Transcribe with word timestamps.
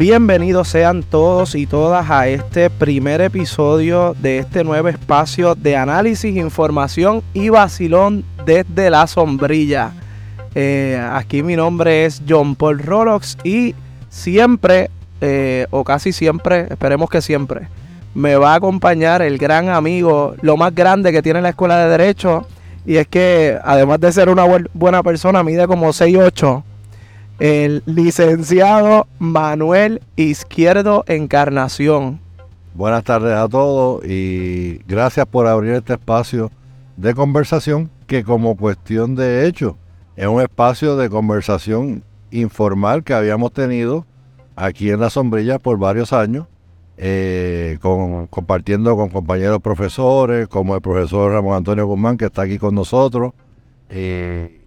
Bienvenidos 0.00 0.68
sean 0.68 1.02
todos 1.02 1.54
y 1.54 1.66
todas 1.66 2.08
a 2.10 2.26
este 2.26 2.70
primer 2.70 3.20
episodio 3.20 4.16
de 4.18 4.38
este 4.38 4.64
nuevo 4.64 4.88
espacio 4.88 5.54
de 5.54 5.76
análisis, 5.76 6.34
información 6.36 7.22
y 7.34 7.50
vacilón 7.50 8.24
desde 8.46 8.88
la 8.88 9.06
sombrilla. 9.06 9.92
Eh, 10.54 10.98
aquí 11.12 11.42
mi 11.42 11.54
nombre 11.54 12.06
es 12.06 12.22
John 12.26 12.56
Paul 12.56 12.78
Rolox 12.78 13.36
y 13.44 13.74
siempre, 14.08 14.90
eh, 15.20 15.66
o 15.68 15.84
casi 15.84 16.12
siempre, 16.12 16.68
esperemos 16.70 17.10
que 17.10 17.20
siempre, 17.20 17.68
me 18.14 18.36
va 18.36 18.54
a 18.54 18.56
acompañar 18.56 19.20
el 19.20 19.36
gran 19.36 19.68
amigo, 19.68 20.34
lo 20.40 20.56
más 20.56 20.74
grande 20.74 21.12
que 21.12 21.20
tiene 21.20 21.42
la 21.42 21.50
Escuela 21.50 21.76
de 21.76 21.90
Derecho. 21.90 22.46
Y 22.86 22.96
es 22.96 23.06
que 23.06 23.58
además 23.62 24.00
de 24.00 24.10
ser 24.12 24.30
una 24.30 24.46
buena 24.72 25.02
persona, 25.02 25.42
mide 25.42 25.66
como 25.66 25.88
6'8 25.88 26.62
el 27.40 27.82
licenciado 27.86 29.06
Manuel 29.18 30.02
Izquierdo 30.14 31.04
Encarnación. 31.06 32.20
Buenas 32.74 33.02
tardes 33.02 33.34
a 33.34 33.48
todos 33.48 34.04
y 34.04 34.82
gracias 34.86 35.24
por 35.26 35.46
abrir 35.46 35.72
este 35.72 35.94
espacio 35.94 36.50
de 36.98 37.14
conversación 37.14 37.90
que 38.06 38.24
como 38.24 38.58
cuestión 38.58 39.14
de 39.16 39.46
hecho 39.46 39.78
es 40.16 40.26
un 40.26 40.42
espacio 40.42 40.96
de 40.96 41.08
conversación 41.08 42.04
informal 42.30 43.02
que 43.02 43.14
habíamos 43.14 43.52
tenido 43.52 44.04
aquí 44.54 44.90
en 44.90 45.00
la 45.00 45.08
sombrilla 45.08 45.58
por 45.58 45.78
varios 45.78 46.12
años, 46.12 46.46
eh, 46.98 47.78
compartiendo 47.80 48.94
con 48.96 49.08
compañeros 49.08 49.60
profesores, 49.62 50.46
como 50.46 50.74
el 50.74 50.82
profesor 50.82 51.32
Ramón 51.32 51.56
Antonio 51.56 51.86
Guzmán, 51.86 52.18
que 52.18 52.26
está 52.26 52.42
aquí 52.42 52.58
con 52.58 52.74
nosotros, 52.74 53.32
eh, 53.88 54.58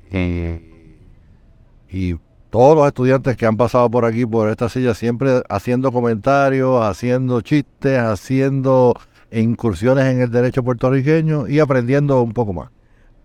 y 1.92 2.16
todos 2.54 2.76
los 2.76 2.86
estudiantes 2.86 3.36
que 3.36 3.48
han 3.48 3.58
pasado 3.58 3.90
por 3.90 4.06
aquí, 4.06 4.28
por 4.28 4.48
esta 4.48 4.70
silla, 4.70 4.94
siempre 4.94 5.42
haciendo 5.50 5.92
comentarios, 5.92 6.86
haciendo 6.86 7.42
chistes, 7.42 7.98
haciendo 7.98 8.94
incursiones 9.32 10.06
en 10.06 10.22
el 10.22 10.30
derecho 10.30 10.62
puertorriqueño 10.64 11.48
y 11.48 11.60
aprendiendo 11.60 12.22
un 12.22 12.32
poco 12.32 12.54
más. 12.54 12.70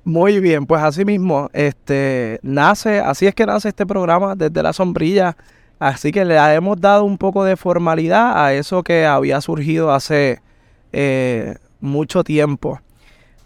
Muy 0.03 0.41
bien, 0.41 0.65
pues 0.65 0.83
así 0.83 1.05
mismo, 1.05 1.51
este, 1.53 2.41
nace, 2.43 3.01
así 3.01 3.27
es 3.27 3.35
que 3.35 3.45
nace 3.45 3.69
este 3.69 3.85
programa 3.85 4.35
desde 4.35 4.63
la 4.63 4.73
sombrilla, 4.73 5.37
así 5.79 6.11
que 6.11 6.25
le 6.25 6.39
hemos 6.55 6.81
dado 6.81 7.05
un 7.05 7.19
poco 7.19 7.45
de 7.45 7.59
formalidad 7.59 8.43
a 8.43 8.55
eso 8.55 8.83
que 8.83 9.05
había 9.05 9.43
surgido 9.43 9.93
hace 9.93 10.41
eh, 10.91 11.57
mucho 11.83 12.25
tiempo. 12.25 12.81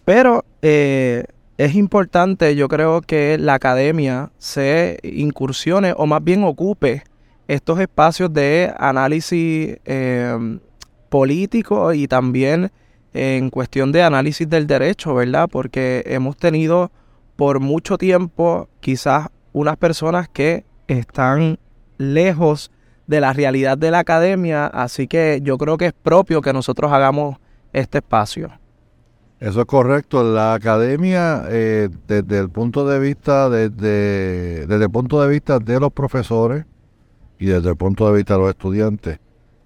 Pero 0.05 0.44
eh, 0.62 1.24
es 1.64 1.77
importante, 1.77 2.56
yo 2.56 2.66
creo 2.66 3.02
que 3.02 3.38
la 3.38 3.55
academia 3.55 4.32
se 4.38 4.98
incursione 5.05 5.94
o 5.96 6.06
más 6.06 6.22
bien 6.24 6.42
ocupe 6.42 7.05
estos 7.46 7.78
espacios 7.78 8.32
de 8.32 8.72
análisis 8.77 9.77
em, 9.84 10.58
político 11.08 11.92
y 11.92 12.08
también 12.08 12.72
en 13.14 13.48
cuestión 13.48 13.92
de 13.92 14.02
análisis 14.02 14.48
del 14.50 14.66
derecho, 14.66 15.14
¿verdad? 15.14 15.48
Porque 15.48 16.02
hemos 16.06 16.36
tenido 16.36 16.90
por 17.36 17.60
mucho 17.60 17.96
tiempo 17.96 18.68
quizás 18.80 19.28
unas 19.52 19.77
personas 19.77 20.28
que 20.28 20.64
están 20.88 21.60
lejos 21.96 22.72
de 23.06 23.20
la 23.20 23.33
realidad 23.33 23.78
de 23.78 23.92
la 23.92 24.00
academia, 24.00 24.66
así 24.66 25.06
que 25.06 25.38
yo 25.44 25.58
creo 25.58 25.78
que 25.78 25.86
es 25.86 25.92
propio 25.92 26.40
que 26.40 26.52
nosotros 26.52 26.90
hagamos 26.90 27.36
este 27.72 27.98
espacio. 27.98 28.50
Eso 29.42 29.62
es 29.62 29.66
correcto. 29.66 30.22
La 30.22 30.54
academia, 30.54 31.42
eh, 31.48 31.88
desde 32.06 32.38
el 32.38 32.48
punto 32.48 32.86
de 32.86 33.00
vista, 33.00 33.50
desde, 33.50 34.62
el 34.72 34.90
punto 34.90 35.20
de 35.20 35.28
vista 35.28 35.58
de 35.58 35.80
los 35.80 35.92
profesores 35.92 36.64
y 37.40 37.46
desde 37.46 37.70
el 37.70 37.76
punto 37.76 38.06
de 38.06 38.16
vista 38.18 38.34
de 38.34 38.40
los 38.40 38.50
estudiantes, 38.50 39.18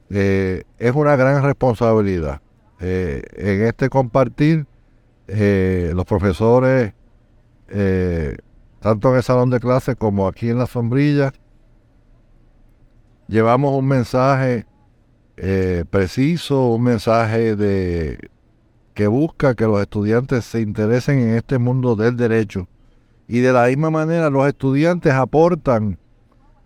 eh, 0.09 0.63
es 0.79 0.95
una 0.95 1.15
gran 1.17 1.43
responsabilidad. 1.43 2.41
Eh, 2.81 3.23
en 3.37 3.67
este 3.67 3.91
compartir, 3.91 4.67
los 5.27 6.05
profesores, 6.07 6.95
tanto 8.81 9.11
en 9.11 9.17
el 9.17 9.23
salón 9.23 9.51
de 9.51 9.61
clase 9.61 9.95
como 9.95 10.27
aquí 10.27 10.49
en 10.49 10.57
la 10.57 10.67
sombrilla, 10.67 11.35
llevamos 13.29 13.75
un 13.79 13.89
mensaje 13.89 14.65
preciso, 15.91 16.69
un 16.69 16.83
mensaje 16.83 17.57
de 17.57 18.31
que 18.97 19.09
busca 19.09 19.55
que 19.55 19.67
los 19.67 19.79
estudiantes 19.83 20.47
se 20.47 20.63
interesen 20.63 21.19
en 21.19 21.35
este 21.37 21.59
mundo 21.59 21.97
del 21.97 22.17
derecho. 22.17 22.67
Y 23.29 23.41
de 23.41 23.53
la 23.53 23.67
misma 23.67 23.91
manera 23.91 24.31
los 24.31 24.49
estudiantes 24.49 25.13
aportan 25.13 25.99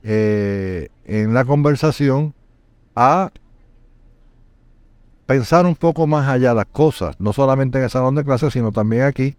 eh, 0.04 0.90
en 1.04 1.34
la 1.34 1.44
conversación 1.44 2.32
a 2.94 3.32
pensar 5.26 5.66
un 5.66 5.74
poco 5.74 6.06
más 6.06 6.28
allá 6.28 6.54
las 6.54 6.66
cosas, 6.66 7.16
no 7.18 7.32
solamente 7.32 7.78
en 7.78 7.84
el 7.84 7.90
salón 7.90 8.14
de 8.14 8.24
clases, 8.24 8.52
sino 8.52 8.70
también 8.70 9.02
aquí. 9.02 9.36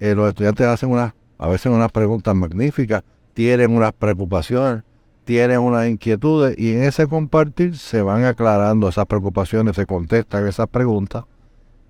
Eh, 0.00 0.16
los 0.16 0.28
estudiantes 0.28 0.66
hacen 0.66 0.90
unas, 0.90 1.14
a 1.38 1.46
veces 1.46 1.66
unas 1.66 1.92
preguntas 1.92 2.34
magníficas, 2.34 3.04
tienen 3.34 3.70
unas 3.70 3.92
preocupaciones, 3.92 4.82
tienen 5.24 5.60
unas 5.60 5.86
inquietudes 5.86 6.58
y 6.58 6.72
en 6.72 6.82
ese 6.82 7.06
compartir 7.06 7.78
se 7.78 8.02
van 8.02 8.24
aclarando 8.24 8.88
esas 8.88 9.06
preocupaciones, 9.06 9.76
se 9.76 9.86
contestan 9.86 10.48
esas 10.48 10.66
preguntas 10.66 11.22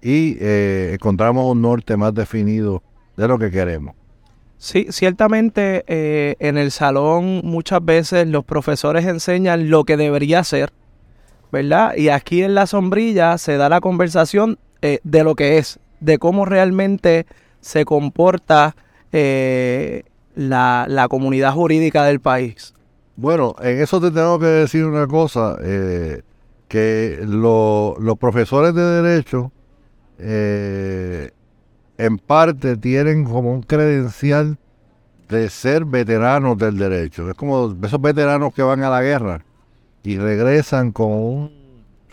y 0.02 0.36
eh, 0.40 0.90
encontramos 0.94 1.46
un 1.50 1.62
norte 1.62 1.96
más 1.96 2.12
definido 2.12 2.82
de 3.16 3.28
lo 3.28 3.38
que 3.38 3.50
queremos. 3.50 3.94
Sí, 4.58 4.86
ciertamente 4.90 5.84
eh, 5.86 6.36
en 6.40 6.58
el 6.58 6.70
salón 6.70 7.40
muchas 7.44 7.84
veces 7.84 8.26
los 8.26 8.44
profesores 8.44 9.06
enseñan 9.06 9.70
lo 9.70 9.84
que 9.84 9.96
debería 9.96 10.44
ser, 10.44 10.72
¿verdad? 11.50 11.94
Y 11.96 12.08
aquí 12.08 12.42
en 12.42 12.54
la 12.54 12.66
sombrilla 12.66 13.38
se 13.38 13.56
da 13.56 13.68
la 13.68 13.80
conversación 13.80 14.58
eh, 14.82 14.98
de 15.04 15.24
lo 15.24 15.34
que 15.34 15.58
es, 15.58 15.78
de 16.00 16.18
cómo 16.18 16.44
realmente 16.44 17.26
se 17.60 17.84
comporta 17.84 18.74
la, 19.12 20.86
la, 20.88 21.08
comunidad 21.08 21.52
jurídica 21.52 22.04
del 22.04 22.18
país. 22.18 22.72
Bueno, 23.14 23.54
en 23.60 23.82
eso 23.82 24.00
te 24.00 24.10
tengo 24.10 24.38
que 24.38 24.46
decir 24.46 24.86
una 24.86 25.06
cosa, 25.06 25.58
que 25.60 27.18
los 27.22 28.18
profesores 28.18 28.74
de 28.74 29.02
derecho, 29.02 29.52
eh, 30.24 31.30
en 31.98 32.18
parte 32.18 32.76
tienen 32.76 33.24
como 33.24 33.52
un 33.52 33.62
credencial 33.62 34.56
de 35.28 35.50
ser 35.50 35.84
veteranos 35.84 36.56
del 36.58 36.78
derecho. 36.78 37.28
Es 37.28 37.34
como 37.34 37.76
esos 37.82 38.00
veteranos 38.00 38.54
que 38.54 38.62
van 38.62 38.82
a 38.84 38.90
la 38.90 39.02
guerra 39.02 39.44
y 40.04 40.18
regresan 40.18 40.92
con 40.92 41.12
un 41.12 41.50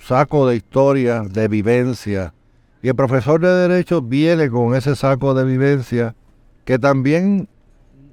saco 0.01 0.47
de 0.47 0.55
historia, 0.55 1.21
de 1.21 1.47
vivencia. 1.47 2.33
Y 2.81 2.87
el 2.87 2.95
profesor 2.95 3.41
de 3.41 3.67
derecho 3.67 4.01
viene 4.01 4.49
con 4.49 4.73
ese 4.73 4.95
saco 4.95 5.33
de 5.33 5.43
vivencia 5.43 6.15
que 6.65 6.79
también 6.79 7.47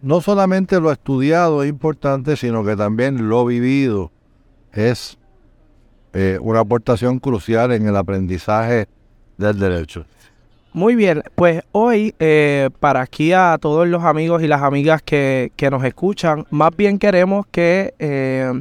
no 0.03 0.21
solamente 0.21 0.81
lo 0.81 0.93
estudiado 0.93 1.63
es 1.63 1.71
importante, 1.71 2.37
sino 2.37 2.65
que 2.65 2.77
también 2.77 3.29
lo 3.29 3.45
vivido 3.47 4.13
es 4.73 5.19
eh, 6.13 6.39
una 6.41 6.61
aportación 6.61 7.19
crucial 7.19 7.73
en 7.73 7.87
el 7.87 7.97
aprendizaje 7.97 8.89
del 9.37 9.59
derecho. 9.59 10.05
Muy 10.73 10.95
bien, 10.95 11.23
pues 11.35 11.63
hoy 11.73 12.15
eh, 12.19 12.69
para 12.81 13.01
aquí 13.01 13.33
a 13.33 13.57
todos 13.59 13.89
los 13.89 14.05
amigos 14.05 14.43
y 14.43 14.47
las 14.47 14.61
amigas 14.61 15.01
que, 15.03 15.51
nos 15.71 15.83
escuchan, 15.85 16.45
más 16.51 16.77
bien 16.77 16.99
queremos 16.99 17.47
que 17.51 17.95
eh, 17.99 18.53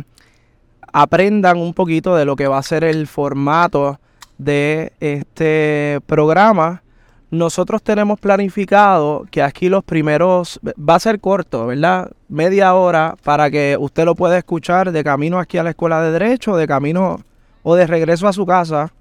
aprendan 0.93 1.57
un 1.57 1.73
poquito 1.73 2.15
de 2.15 2.23
lo 2.23 2.37
que 2.37 2.47
va 2.47 2.57
a 2.57 2.63
ser 2.63 2.85
el 2.85 3.07
formato 3.07 3.99
de 4.37 4.93
este 5.01 5.99
programa. 6.05 6.83
Nosotros 7.31 7.83
tenemos 7.83 8.17
planificado 8.17 9.25
que 9.29 9.43
aquí 9.43 9.67
los 9.67 9.83
primeros, 9.83 10.57
va 10.63 10.95
a 10.95 10.99
ser 11.01 11.19
corto, 11.19 11.67
¿verdad? 11.67 12.11
Media 12.29 12.75
hora 12.75 13.17
para 13.25 13.51
que 13.51 13.75
usted 13.77 14.05
lo 14.05 14.15
pueda 14.15 14.37
escuchar 14.37 14.93
de 14.93 15.03
camino 15.03 15.37
aquí 15.37 15.57
a 15.57 15.63
la 15.63 15.71
escuela 15.71 16.01
de 16.01 16.11
derecho, 16.11 16.55
de 16.55 16.65
camino 16.65 17.19
o 17.61 17.75
de 17.75 17.87
regreso 17.87 18.25
a 18.29 18.31
su 18.31 18.45
casa. 18.45 18.93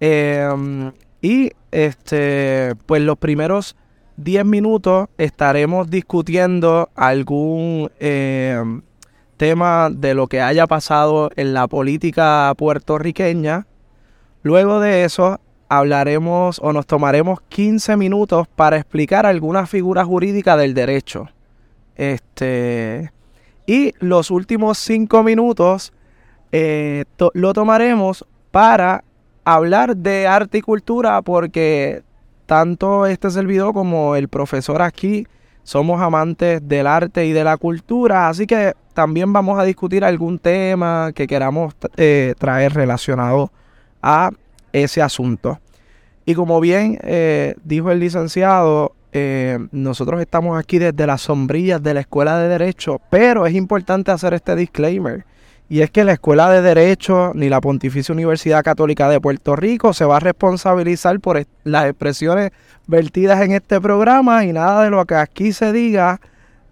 Eh, 0.00 0.92
y 1.20 1.50
este, 1.70 2.74
pues 2.86 3.02
los 3.02 3.18
primeros 3.18 3.76
10 4.16 4.44
minutos 4.44 5.08
estaremos 5.16 5.90
discutiendo 5.90 6.90
algún 6.94 7.90
eh, 8.00 8.62
tema 9.36 9.90
de 9.90 10.14
lo 10.14 10.26
que 10.26 10.40
haya 10.40 10.66
pasado 10.66 11.30
en 11.36 11.54
la 11.54 11.68
política 11.68 12.52
puertorriqueña. 12.56 13.66
Luego 14.42 14.80
de 14.80 15.04
eso 15.04 15.40
hablaremos 15.68 16.58
o 16.60 16.72
nos 16.72 16.86
tomaremos 16.86 17.40
15 17.48 17.96
minutos 17.96 18.48
para 18.48 18.76
explicar 18.76 19.26
alguna 19.26 19.66
figura 19.66 20.04
jurídica 20.04 20.56
del 20.56 20.74
derecho. 20.74 21.28
Este, 21.96 23.12
y 23.66 23.92
los 23.98 24.30
últimos 24.30 24.78
5 24.78 25.22
minutos 25.22 25.92
eh, 26.52 27.04
lo 27.34 27.52
tomaremos 27.52 28.24
para 28.50 29.04
hablar 29.54 29.96
de 29.96 30.26
arte 30.26 30.58
y 30.58 30.60
cultura 30.60 31.22
porque 31.22 32.02
tanto 32.46 33.06
este 33.06 33.30
servidor 33.30 33.72
como 33.72 34.14
el 34.14 34.28
profesor 34.28 34.82
aquí 34.82 35.26
somos 35.62 36.00
amantes 36.00 36.66
del 36.66 36.86
arte 36.86 37.26
y 37.26 37.32
de 37.32 37.44
la 37.44 37.56
cultura, 37.56 38.28
así 38.28 38.46
que 38.46 38.74
también 38.94 39.32
vamos 39.32 39.58
a 39.58 39.64
discutir 39.64 40.04
algún 40.04 40.38
tema 40.38 41.12
que 41.14 41.26
queramos 41.26 41.74
eh, 41.96 42.34
traer 42.38 42.72
relacionado 42.72 43.52
a 44.02 44.30
ese 44.72 45.02
asunto. 45.02 45.60
Y 46.24 46.34
como 46.34 46.60
bien 46.60 46.98
eh, 47.02 47.54
dijo 47.64 47.90
el 47.90 48.00
licenciado, 48.00 48.94
eh, 49.12 49.58
nosotros 49.72 50.20
estamos 50.20 50.58
aquí 50.58 50.78
desde 50.78 51.06
las 51.06 51.22
sombrillas 51.22 51.82
de 51.82 51.94
la 51.94 52.00
Escuela 52.00 52.38
de 52.38 52.48
Derecho, 52.48 53.00
pero 53.10 53.46
es 53.46 53.54
importante 53.54 54.10
hacer 54.10 54.34
este 54.34 54.56
disclaimer. 54.56 55.24
Y 55.70 55.82
es 55.82 55.90
que 55.90 56.04
la 56.04 56.12
Escuela 56.12 56.50
de 56.50 56.62
Derecho 56.62 57.32
ni 57.34 57.50
la 57.50 57.60
Pontificia 57.60 58.14
Universidad 58.14 58.64
Católica 58.64 59.08
de 59.10 59.20
Puerto 59.20 59.54
Rico 59.54 59.92
se 59.92 60.06
va 60.06 60.16
a 60.16 60.20
responsabilizar 60.20 61.20
por 61.20 61.44
las 61.64 61.84
expresiones 61.84 62.52
vertidas 62.86 63.42
en 63.42 63.52
este 63.52 63.78
programa 63.78 64.46
y 64.46 64.52
nada 64.54 64.84
de 64.84 64.90
lo 64.90 65.04
que 65.04 65.14
aquí 65.14 65.52
se 65.52 65.72
diga 65.72 66.20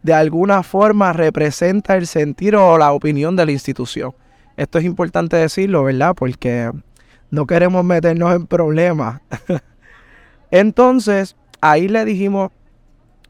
de 0.02 0.14
alguna 0.14 0.62
forma 0.62 1.12
representa 1.12 1.96
el 1.96 2.06
sentir 2.06 2.56
o 2.56 2.78
la 2.78 2.92
opinión 2.92 3.36
de 3.36 3.44
la 3.44 3.52
institución. 3.52 4.14
Esto 4.56 4.78
es 4.78 4.84
importante 4.84 5.36
decirlo, 5.36 5.84
¿verdad? 5.84 6.14
Porque 6.14 6.70
no 7.30 7.46
queremos 7.46 7.84
meternos 7.84 8.34
en 8.34 8.46
problemas. 8.46 9.20
Entonces, 10.50 11.36
ahí 11.60 11.88
le 11.88 12.04
dijimos 12.06 12.50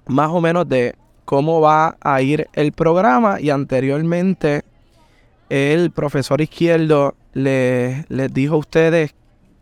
más 0.06 0.28
o 0.28 0.40
menos 0.40 0.69
de 0.69 0.94
cómo 1.24 1.60
va 1.60 1.96
a 2.00 2.22
ir 2.22 2.46
el 2.52 2.70
programa 2.72 3.40
y 3.40 3.50
anteriormente 3.50 4.62
el 5.48 5.90
profesor 5.90 6.40
izquierdo 6.40 7.14
les, 7.32 8.06
dijo 8.32 8.54
a 8.54 8.58
ustedes 8.58 9.14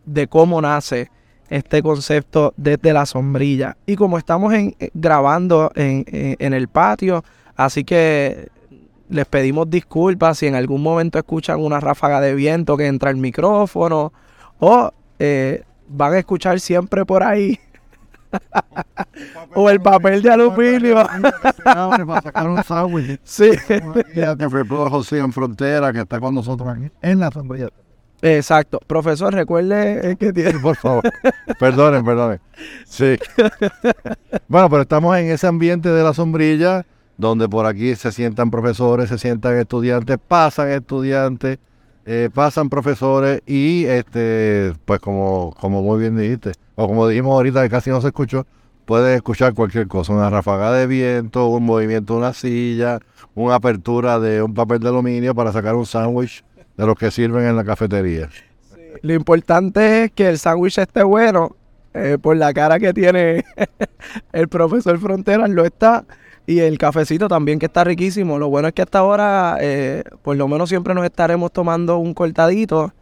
de 0.05 0.27
cómo 0.27 0.61
nace 0.61 1.09
este 1.49 1.83
concepto 1.83 2.53
desde 2.57 2.93
la 2.93 3.05
sombrilla. 3.05 3.77
Y 3.85 3.95
como 3.95 4.17
estamos 4.17 4.53
en, 4.53 4.75
eh, 4.79 4.89
grabando 4.93 5.71
en, 5.75 6.05
en, 6.07 6.53
el 6.53 6.67
patio, 6.67 7.23
así 7.55 7.83
que 7.83 8.49
les 9.09 9.25
pedimos 9.25 9.69
disculpas 9.69 10.39
si 10.39 10.47
en 10.47 10.55
algún 10.55 10.81
momento 10.81 11.19
escuchan 11.19 11.59
una 11.59 11.79
ráfaga 11.79 12.21
de 12.21 12.33
viento 12.33 12.77
que 12.77 12.87
entra 12.87 13.11
el 13.11 13.17
micrófono 13.17 14.11
o 14.59 14.91
eh, 15.19 15.63
van 15.87 16.13
a 16.13 16.19
escuchar 16.19 16.59
siempre 16.59 17.05
por 17.05 17.23
ahí. 17.23 17.59
O 19.53 19.69
el 19.69 19.81
papel 19.81 20.21
de 20.21 20.31
aluminio. 20.31 20.95
para 21.63 22.21
sacar 22.21 22.49
un 22.49 22.63
sándwich. 22.63 23.19
Sí. 23.23 23.51
José 24.67 25.19
en 25.19 25.33
Frontera, 25.33 25.91
que 25.93 26.01
está 26.01 26.19
con 26.19 26.35
nosotros 26.35 26.69
aquí, 26.69 26.89
en 27.01 27.19
la 27.19 27.31
sombrilla. 27.31 27.69
Exacto. 28.21 28.79
Profesor, 28.85 29.33
recuerde 29.33 30.15
que 30.19 30.33
tiene. 30.33 30.59
Por 30.59 30.75
favor. 30.75 31.03
Perdonen, 31.59 32.03
perdonen. 32.03 32.39
Sí. 32.85 33.17
Bueno, 34.47 34.69
pero 34.69 34.81
estamos 34.81 35.17
en 35.17 35.27
ese 35.27 35.47
ambiente 35.47 35.89
de 35.89 36.03
la 36.03 36.13
sombrilla, 36.13 36.85
donde 37.17 37.47
por 37.47 37.65
aquí 37.65 37.95
se 37.95 38.11
sientan 38.11 38.49
profesores, 38.49 39.09
se 39.09 39.17
sientan 39.17 39.57
estudiantes, 39.57 40.17
pasan 40.27 40.69
estudiantes 40.69 41.59
eh, 42.05 42.29
pasan 42.33 42.69
profesores 42.69 43.41
y, 43.47 43.85
este 43.85 44.73
pues 44.85 44.99
como, 44.99 45.55
como 45.59 45.81
muy 45.81 45.99
bien 45.99 46.15
dijiste, 46.17 46.51
o 46.75 46.87
como 46.87 47.07
dijimos 47.07 47.33
ahorita 47.33 47.63
que 47.63 47.69
casi 47.69 47.89
no 47.89 47.99
se 47.99 48.07
escuchó, 48.07 48.45
puedes 48.85 49.15
escuchar 49.15 49.53
cualquier 49.53 49.87
cosa, 49.87 50.13
una 50.13 50.29
ráfaga 50.29 50.71
de 50.71 50.85
viento, 50.85 51.47
un 51.47 51.65
movimiento 51.65 52.13
de 52.13 52.19
una 52.19 52.33
silla, 52.33 52.99
una 53.33 53.55
apertura 53.55 54.19
de 54.19 54.43
un 54.43 54.53
papel 54.53 54.79
de 54.79 54.89
aluminio 54.89 55.33
para 55.33 55.51
sacar 55.51 55.75
un 55.75 55.85
sándwich 55.85 56.43
de 56.77 56.85
los 56.85 56.95
que 56.95 57.09
sirven 57.09 57.45
en 57.45 57.55
la 57.55 57.63
cafetería. 57.63 58.29
Lo 59.01 59.13
importante 59.13 60.03
es 60.03 60.11
que 60.11 60.29
el 60.29 60.37
sándwich 60.37 60.77
esté 60.77 61.03
bueno, 61.03 61.55
eh, 61.93 62.17
por 62.21 62.37
la 62.37 62.53
cara 62.53 62.77
que 62.77 62.93
tiene 62.93 63.43
el 64.31 64.47
profesor 64.47 64.99
Fronteras, 64.99 65.49
lo 65.49 65.65
está 65.65 66.05
y 66.47 66.59
el 66.59 66.77
cafecito 66.77 67.27
también 67.27 67.59
que 67.59 67.65
está 67.65 67.83
riquísimo. 67.83 68.37
Lo 68.37 68.49
bueno 68.49 68.67
es 68.67 68.73
que 68.73 68.81
hasta 68.81 68.99
ahora, 68.99 69.57
eh, 69.59 70.03
por 70.21 70.35
lo 70.35 70.47
menos 70.47 70.69
siempre 70.69 70.93
nos 70.93 71.05
estaremos 71.05 71.51
tomando 71.51 71.97
un 71.97 72.13
cortadito. 72.13 72.93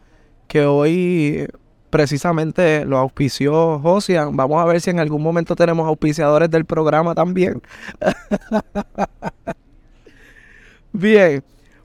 Que 0.48 0.66
hoy 0.66 1.46
precisamente 1.90 2.84
lo 2.84 2.98
auspició 2.98 3.78
Josian. 3.80 4.36
Vamos 4.36 4.60
a 4.60 4.64
ver 4.64 4.80
si 4.80 4.90
en 4.90 4.98
algún 4.98 5.22
momento 5.22 5.56
tenemos 5.56 5.86
auspiciadores 5.86 6.50
del 6.50 6.64
programa 6.64 7.14
también. 7.14 7.62
Bien. 10.92 11.42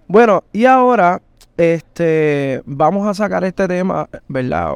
Bueno, 0.08 0.44
y 0.52 0.66
ahora 0.66 1.22
este 1.58 2.62
vamos 2.66 3.08
a 3.08 3.14
sacar 3.14 3.44
este 3.44 3.68
tema, 3.68 4.10
¿verdad? 4.28 4.76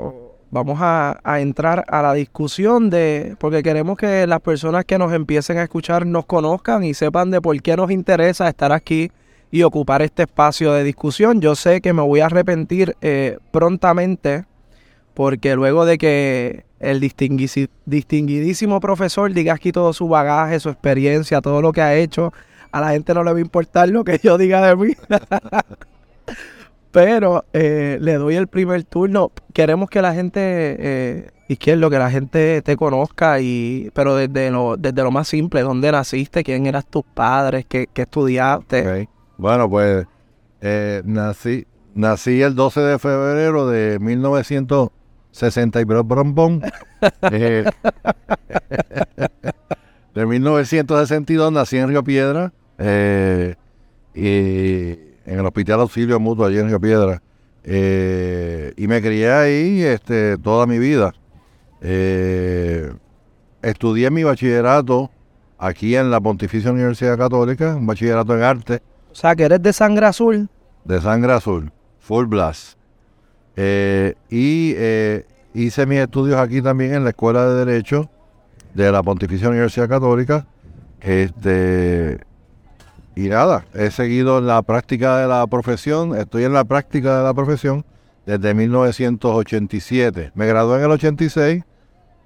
Vamos 0.54 0.78
a, 0.82 1.20
entrar 1.40 1.84
a 1.88 2.04
la 2.04 2.14
discusión 2.14 2.92
de, 2.92 3.36
porque 3.40 3.64
queremos 3.64 3.98
que 3.98 4.28
las 4.28 4.40
personas 4.40 4.86
que 4.86 5.00
nos 5.00 5.12
empiecen 5.12 5.58
a 5.58 5.64
escuchar 5.64 6.06
nos 6.06 6.28
conozcan 6.28 6.84
y 6.84 6.94
sepan 6.94 7.32
de 7.32 7.42
por 7.42 7.60
qué 7.60 7.76
nos 7.76 7.90
interesa 7.90 8.48
estar 8.48 8.72
aquí 8.72 9.12
y 9.50 9.64
ocupar 9.64 10.04
este 10.04 10.24
espacio 10.24 10.72
de 10.74 10.84
discusión. 10.84 11.42
Yo 11.42 11.56
sé 11.56 11.82
que 11.82 11.92
me 11.92 12.04
voy 12.04 12.20
a 12.20 12.28
arrepentir 12.28 12.96
eh, 13.02 13.40
prontamente 13.50 14.46
porque 15.16 15.56
luego 15.56 15.86
de 15.86 15.98
que 15.98 16.66
el 16.80 17.00
distinguidísimo 17.00 18.80
profesor 18.80 19.34
diga 19.34 19.54
aquí 19.54 19.72
todo 19.72 19.92
su 19.92 20.08
bagaje, 20.08 20.60
su 20.60 20.70
experiencia, 20.70 21.42
todo 21.42 21.64
lo 21.64 21.72
que 21.72 21.82
ha 21.82 21.96
hecho, 21.96 22.32
a 22.72 22.80
la 22.80 22.92
gente 22.92 23.14
no 23.16 23.24
le 23.24 23.32
va 23.32 23.38
a 23.38 23.42
importar 23.42 23.90
lo 23.90 24.04
que 24.04 24.20
yo 24.22 24.38
diga 24.38 24.68
de 24.68 24.76
mí. 24.76 24.94
Pero 26.94 27.44
eh, 27.54 27.98
le 28.00 28.14
doy 28.14 28.36
el 28.36 28.48
primer 28.48 28.84
turno. 28.84 29.32
Queremos 29.52 29.90
que 29.90 30.00
la 30.00 30.14
gente, 30.14 30.40
eh, 30.40 31.32
izquierdo, 31.48 31.90
que 31.90 31.98
la 31.98 32.12
gente 32.12 32.62
te 32.62 32.78
conozca, 32.78 33.40
y 33.40 33.90
pero 33.96 34.16
desde 34.16 34.52
lo, 34.52 34.78
desde 34.78 35.02
lo 35.02 35.10
más 35.10 35.28
simple, 35.28 35.62
¿dónde 35.62 35.92
naciste? 35.92 36.44
¿Quién 36.44 36.68
eras 36.68 36.86
tus 36.86 37.04
padres? 37.04 37.66
¿Qué, 37.68 37.88
qué 37.92 38.04
estudiaste? 38.04 39.10
Bueno, 39.38 39.68
pues 39.68 40.06
eh, 40.62 41.02
nací, 41.04 41.66
nací 41.96 42.44
el 42.44 42.54
12 42.54 42.80
de 42.82 43.00
febrero 43.00 43.68
de 43.68 43.98
1960 44.00 45.82
y 45.82 45.84
brombón. 45.84 46.62
eh, 47.32 47.66
de 50.14 50.26
1962 50.28 51.52
nací 51.52 51.78
en 51.78 51.90
Río 51.90 52.04
Piedra. 52.04 52.54
Eh, 52.78 53.56
y 54.14 55.13
en 55.26 55.40
el 55.40 55.46
Hospital 55.46 55.82
Auxilio 55.82 56.20
Mutuo 56.20 56.46
allí 56.46 56.60
en 56.60 56.68
Río 56.68 56.80
Piedra. 56.80 57.22
Eh, 57.64 58.74
y 58.76 58.88
me 58.88 59.02
crié 59.02 59.32
ahí 59.32 59.82
este, 59.82 60.38
toda 60.38 60.66
mi 60.66 60.80
vida. 60.80 61.14
Eh, 61.82 62.92
estudié 63.62 64.10
mi 64.12 64.24
bachillerato 64.24 65.10
aquí 65.58 65.96
en 65.96 66.12
la 66.12 66.20
Pontificia 66.20 66.72
Universidad 66.72 67.18
Católica, 67.18 67.76
un 67.76 67.88
bachillerato 67.88 68.36
en 68.36 68.44
arte. 68.44 68.82
O 69.12 69.16
sea, 69.16 69.36
que 69.36 69.44
eres 69.44 69.62
de 69.62 69.72
sangre 69.72 70.06
azul. 70.06 70.50
De 70.84 71.00
sangre 71.00 71.34
azul, 71.34 71.72
full 72.00 72.26
blast. 72.26 72.78
Eh, 73.56 74.16
y 74.30 74.76
hice 75.54 75.86
mis 75.86 76.00
estudios 76.00 76.38
aquí 76.38 76.62
también 76.62 76.96
en 76.96 77.04
la 77.04 77.12
Escuela 77.12 77.48
de 77.48 77.66
Derecho 77.66 78.10
de 78.74 78.92
la 78.92 79.04
Pontificia 79.04 79.50
Universidad 79.50 79.88
Católica. 79.88 80.48
Este, 81.00 82.20
y 83.16 83.30
nada, 83.30 83.66
he 83.74 83.92
seguido 83.92 84.42
la 84.42 84.62
práctica 84.64 85.18
de 85.18 85.28
la 85.28 85.46
profesión, 85.48 86.16
estoy 86.18 86.46
en 86.46 86.54
la 86.54 86.64
práctica 86.64 87.18
de 87.18 87.24
la 87.24 87.34
profesión 87.34 87.86
desde 88.26 88.54
1987. 88.54 90.32
Me 90.34 90.48
gradué 90.48 90.80
en 90.80 90.86
el 90.86 90.92
86, 90.92 91.64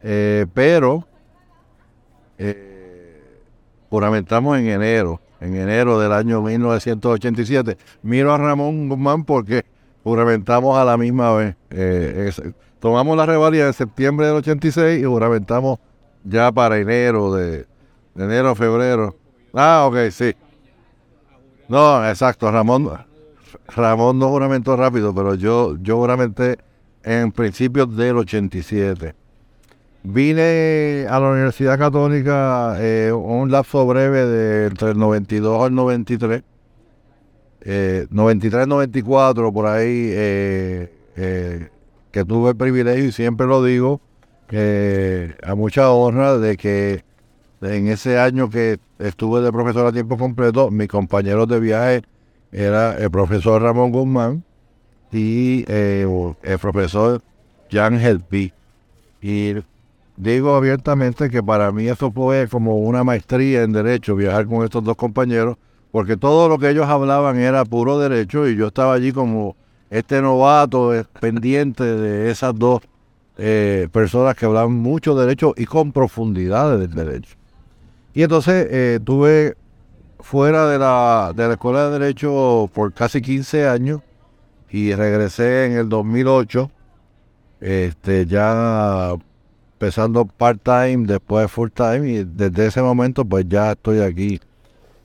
eh, 0.04 0.46
pero 0.54 1.06
eh, 2.38 3.22
juramentamos 3.90 4.58
en 4.60 4.68
enero, 4.68 5.20
en 5.42 5.56
enero 5.56 6.00
del 6.00 6.14
año 6.14 6.42
1987. 6.42 7.78
Miro 8.04 8.34
a 8.34 8.38
Ramón 8.38 8.88
Guzmán 8.88 9.26
porque 9.26 9.66
juramentamos 10.04 10.78
a 10.78 10.86
la 10.86 10.96
misma 10.96 11.34
vez. 11.34 11.56
Eh, 11.70 12.32
tomamos 12.80 13.18
la 13.18 13.26
revalida 13.26 13.68
en 13.68 13.74
septiembre 13.74 14.28
del 14.28 14.38
86 14.38 15.02
y 15.02 15.06
juramentamos 15.06 15.80
ya 16.24 16.50
para 16.52 16.78
enero 16.78 17.34
de, 17.34 17.66
de 18.16 18.24
enero, 18.24 18.56
febrero. 18.56 19.16
Ah, 19.54 19.86
ok, 19.90 20.12
sí. 20.12 20.34
No, 21.70 22.08
exacto. 22.08 22.52
Ramón, 22.52 22.90
Ramón 23.76 24.20
no 24.20 24.30
juramentó 24.30 24.76
rápido, 24.76 25.14
pero 25.14 25.36
yo, 25.36 25.76
yo 25.82 25.98
juramenté 25.98 26.58
en 27.04 27.32
principios 27.32 27.96
del 27.96 28.18
87. 28.18 29.16
Vine 30.04 31.06
a 31.10 31.20
la 31.20 31.30
Universidad 31.32 31.78
Católica 31.78 32.78
eh, 32.80 33.12
un 33.12 33.52
lapso 33.52 33.86
breve 33.86 34.26
de 34.26 34.68
entre 34.68 34.92
el 34.92 34.98
92 34.98 35.64
al 35.64 35.76
93. 35.76 36.44
93-94, 37.68 39.50
eh, 39.50 39.52
por 39.52 39.66
ahí, 39.66 40.10
eh, 40.14 40.94
eh, 41.18 41.70
que 42.12 42.24
tuve 42.24 42.52
el 42.52 42.56
privilegio, 42.56 43.06
y 43.06 43.12
siempre 43.12 43.46
lo 43.46 43.64
digo, 43.64 44.02
a 45.44 45.56
mucha 45.56 45.92
honra 45.92 46.38
de 46.38 46.56
que 46.56 47.04
en 47.62 47.88
ese 47.88 48.20
año 48.20 48.50
que 48.50 48.80
estuve 49.00 49.42
de 49.42 49.52
profesor 49.52 49.88
a 49.88 49.92
tiempo 49.92 50.18
completo, 50.18 50.70
mis 50.70 50.88
compañeros 50.88 51.48
de 51.48 51.60
viaje 51.60 52.02
era 52.52 52.98
el 52.98 53.12
profesor 53.12 53.62
Ramón 53.62 53.92
Guzmán 53.92 54.44
y 55.12 55.66
eh, 55.68 56.08
el 56.44 56.60
profesor 56.60 57.22
Jan 57.72 58.00
Helpi. 58.00 58.54
Y 59.22 59.56
digo 60.16 60.56
abiertamente 60.56 61.30
que 61.30 61.42
para 61.42 61.72
mí 61.72 61.88
eso 61.88 62.12
fue 62.12 62.48
como 62.48 62.78
una 62.78 63.04
maestría 63.04 63.64
en 63.64 63.74
derecho, 63.74 64.16
viajar 64.16 64.48
con 64.48 64.64
estos 64.64 64.84
dos 64.84 64.96
compañeros, 64.96 65.58
porque 65.92 66.18
todo 66.18 66.50
lo 66.50 66.60
que 66.60 66.70
ellos 66.70 66.88
hablaban 66.88 67.40
era 67.40 67.66
puro 67.66 68.00
derecho 68.00 68.48
y 68.48 68.56
yo 68.56 68.68
estaba 68.68 68.94
allí 68.94 69.12
como 69.12 69.56
este 69.90 70.22
novato 70.22 70.94
eh, 70.94 71.06
pendiente 71.20 71.84
de 71.84 72.30
esas 72.30 72.58
dos 72.58 72.82
eh, 73.38 73.88
personas 73.92 74.36
que 74.36 74.46
hablaban 74.46 74.74
mucho 74.74 75.16
derecho 75.16 75.54
y 75.56 75.66
con 75.66 75.92
profundidad 75.92 76.78
del 76.78 76.94
derecho. 76.94 77.36
Y 78.18 78.24
entonces 78.24 78.68
eh, 78.72 79.00
tuve 79.04 79.56
fuera 80.20 80.66
de 80.66 80.80
la, 80.80 81.34
de 81.36 81.46
la 81.46 81.54
escuela 81.54 81.88
de 81.88 82.00
derecho 82.00 82.68
por 82.74 82.92
casi 82.92 83.22
15 83.22 83.70
años 83.70 84.02
y 84.72 84.92
regresé 84.96 85.68
en 85.68 85.74
el 85.74 85.88
2008, 85.88 86.72
este, 87.62 88.26
ya 88.26 89.14
empezando 89.74 90.26
part-time, 90.26 91.06
después 91.06 91.52
full-time 91.52 92.10
y 92.10 92.24
desde 92.24 92.66
ese 92.66 92.82
momento 92.82 93.24
pues 93.24 93.46
ya 93.48 93.74
estoy 93.74 94.00
aquí. 94.00 94.42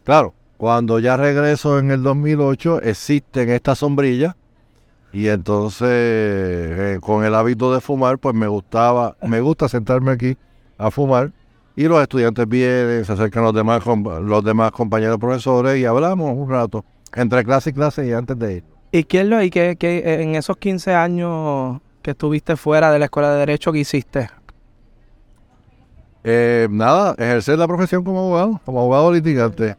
Claro, 0.04 0.32
cuando 0.56 0.98
ya 0.98 1.18
regreso 1.18 1.78
en 1.78 1.90
el 1.90 2.02
2008 2.02 2.80
existen 2.80 3.50
estas 3.50 3.80
sombrillas 3.80 4.36
y 5.12 5.28
entonces 5.28 5.86
eh, 5.86 6.98
con 7.02 7.26
el 7.26 7.34
hábito 7.34 7.74
de 7.74 7.82
fumar 7.82 8.18
pues 8.18 8.34
me 8.34 8.46
gustaba, 8.46 9.18
me 9.20 9.42
gusta 9.42 9.68
sentarme 9.68 10.12
aquí 10.12 10.38
a 10.78 10.90
fumar 10.90 11.30
y 11.74 11.84
los 11.84 12.02
estudiantes 12.02 12.48
vienen, 12.48 13.04
se 13.04 13.12
acercan 13.12 13.44
los 13.44 13.54
demás, 13.54 13.82
los 13.86 14.44
demás 14.44 14.72
compañeros 14.72 15.18
profesores 15.18 15.78
y 15.78 15.84
hablamos 15.84 16.36
un 16.36 16.48
rato 16.48 16.84
entre 17.14 17.44
clase 17.44 17.70
y 17.70 17.72
clase 17.72 18.06
y 18.06 18.12
antes 18.12 18.38
de 18.38 18.54
ir. 18.56 18.64
¿Y 18.90 19.04
qué 19.04 19.20
es 19.22 19.26
lo 19.26 19.42
y 19.42 19.50
qué, 19.50 19.76
en 19.80 20.34
esos 20.34 20.56
15 20.58 20.94
años 20.94 21.80
que 22.02 22.10
estuviste 22.10 22.56
fuera 22.56 22.92
de 22.92 22.98
la 22.98 23.06
escuela 23.06 23.32
de 23.32 23.38
derecho 23.38 23.72
que 23.72 23.78
hiciste? 23.78 24.28
Eh, 26.24 26.68
nada, 26.70 27.14
ejercer 27.18 27.58
la 27.58 27.66
profesión 27.66 28.04
como 28.04 28.20
abogado, 28.20 28.60
como 28.64 28.80
abogado 28.80 29.12
litigante. 29.12 29.76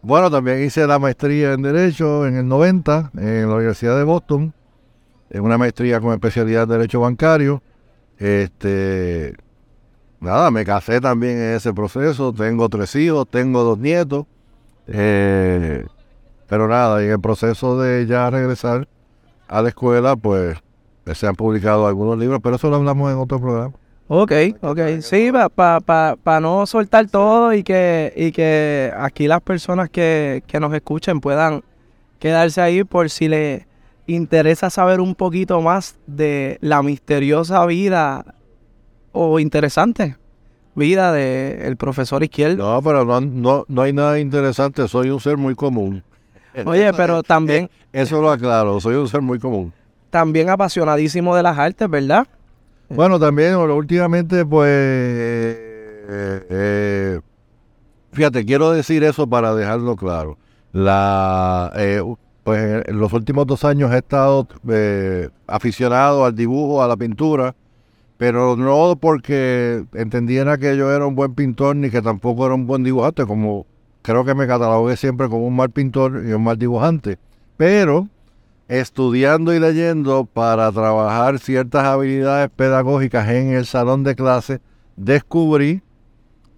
Bueno, 0.00 0.30
también 0.30 0.62
hice 0.62 0.86
la 0.86 0.98
maestría 0.98 1.54
en 1.54 1.62
Derecho 1.62 2.24
en 2.26 2.36
el 2.36 2.46
90 2.46 3.10
en 3.16 3.48
la 3.48 3.56
Universidad 3.56 3.98
de 3.98 4.04
Boston, 4.04 4.54
en 5.28 5.42
una 5.42 5.58
maestría 5.58 6.00
con 6.00 6.12
especialidad 6.12 6.62
en 6.62 6.68
Derecho 6.68 7.00
Bancario. 7.00 7.62
Este, 8.16 9.34
nada, 10.20 10.50
me 10.50 10.64
casé 10.64 11.00
también 11.00 11.38
en 11.38 11.54
ese 11.54 11.72
proceso, 11.72 12.32
tengo 12.32 12.68
tres 12.68 12.94
hijos, 12.96 13.26
tengo 13.28 13.62
dos 13.62 13.78
nietos. 13.78 14.26
Eh, 14.86 15.84
pero 16.48 16.66
nada, 16.66 17.02
en 17.02 17.10
el 17.10 17.20
proceso 17.20 17.78
de 17.78 18.06
ya 18.06 18.30
regresar 18.30 18.88
a 19.48 19.62
la 19.62 19.68
escuela, 19.68 20.16
pues 20.16 20.56
se 21.12 21.26
han 21.26 21.34
publicado 21.34 21.86
algunos 21.86 22.18
libros, 22.18 22.40
pero 22.42 22.56
eso 22.56 22.70
lo 22.70 22.76
hablamos 22.76 23.12
en 23.12 23.18
otro 23.18 23.40
programa. 23.40 23.74
Ok, 24.08 24.32
ok. 24.62 24.80
Sí, 25.02 25.30
para 25.54 25.80
pa, 25.80 26.40
no 26.40 26.66
soltar 26.66 27.08
todo 27.08 27.52
y 27.52 27.62
que, 27.62 28.12
y 28.16 28.32
que 28.32 28.90
aquí 28.96 29.26
las 29.26 29.42
personas 29.42 29.90
que, 29.90 30.42
que 30.46 30.58
nos 30.58 30.72
escuchen 30.72 31.20
puedan 31.20 31.62
quedarse 32.18 32.60
ahí 32.62 32.84
por 32.84 33.10
si 33.10 33.28
les 33.28 33.66
interesa 34.06 34.70
saber 34.70 35.00
un 35.00 35.14
poquito 35.14 35.60
más 35.60 35.96
de 36.06 36.56
la 36.62 36.82
misteriosa 36.82 37.64
vida 37.66 38.24
o 39.12 39.38
interesante 39.40 40.16
vida 40.78 41.12
del 41.12 41.76
profesor 41.76 42.22
Izquierdo. 42.22 42.74
No, 42.74 42.82
pero 42.82 43.04
no, 43.04 43.20
no, 43.20 43.64
no 43.68 43.82
hay 43.82 43.92
nada 43.92 44.18
interesante, 44.18 44.88
soy 44.88 45.10
un 45.10 45.20
ser 45.20 45.36
muy 45.36 45.54
común. 45.54 46.02
Oye, 46.64 46.92
pero 46.94 47.22
también... 47.22 47.64
Eh, 47.92 48.02
eso 48.02 48.22
lo 48.22 48.30
aclaro, 48.30 48.80
soy 48.80 48.94
un 48.94 49.08
ser 49.08 49.20
muy 49.20 49.38
común. 49.38 49.72
También 50.10 50.48
apasionadísimo 50.48 51.36
de 51.36 51.42
las 51.42 51.58
artes, 51.58 51.88
¿verdad? 51.90 52.26
Bueno, 52.88 53.18
también 53.18 53.56
últimamente, 53.56 54.46
pues, 54.46 54.70
eh, 54.70 56.46
eh, 56.48 57.20
fíjate, 58.12 58.46
quiero 58.46 58.70
decir 58.70 59.04
eso 59.04 59.26
para 59.26 59.54
dejarlo 59.54 59.94
claro. 59.96 60.38
La, 60.72 61.72
pues 62.44 62.86
en 62.86 62.98
los 62.98 63.12
últimos 63.12 63.46
dos 63.46 63.64
años 63.64 63.92
he 63.92 63.98
estado 63.98 64.48
aficionado 65.46 66.24
al 66.24 66.34
dibujo, 66.34 66.82
a 66.82 66.88
la 66.88 66.96
pintura, 66.96 67.54
pero 68.18 68.56
no 68.56 68.98
porque 69.00 69.84
entendiera 69.94 70.58
que 70.58 70.76
yo 70.76 70.92
era 70.92 71.06
un 71.06 71.14
buen 71.14 71.34
pintor 71.34 71.76
ni 71.76 71.88
que 71.88 72.02
tampoco 72.02 72.44
era 72.44 72.54
un 72.56 72.66
buen 72.66 72.82
dibujante, 72.82 73.24
como 73.24 73.64
creo 74.02 74.24
que 74.24 74.34
me 74.34 74.48
catalogué 74.48 74.96
siempre 74.96 75.28
como 75.28 75.46
un 75.46 75.54
mal 75.54 75.70
pintor 75.70 76.24
y 76.26 76.32
un 76.32 76.42
mal 76.42 76.58
dibujante. 76.58 77.18
Pero 77.56 78.08
estudiando 78.66 79.54
y 79.54 79.60
leyendo 79.60 80.24
para 80.26 80.70
trabajar 80.72 81.38
ciertas 81.38 81.84
habilidades 81.84 82.50
pedagógicas 82.50 83.28
en 83.28 83.52
el 83.52 83.66
salón 83.66 84.02
de 84.02 84.16
clase, 84.16 84.60
descubrí 84.96 85.80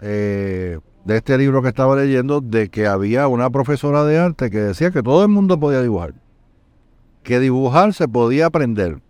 eh, 0.00 0.79
de 1.05 1.17
este 1.17 1.37
libro 1.37 1.62
que 1.62 1.69
estaba 1.69 1.95
leyendo 1.95 2.40
de 2.40 2.71
que 2.71 2.87
había 2.87 3.29
una 3.29 3.50
profesora 3.50 4.05
de 4.05 4.19
arte 4.19 4.50
que 4.50 4.59
decía 4.59 4.90
que 4.90 5.02
todo 5.02 5.23
el 5.23 5.29
mundo 5.29 5.61
podía 5.61 5.83
dibujar, 5.83 6.14
que 7.23 7.38
dibujar 7.38 7.93
se 7.93 8.09
podía 8.09 8.47
aprender. 8.47 9.02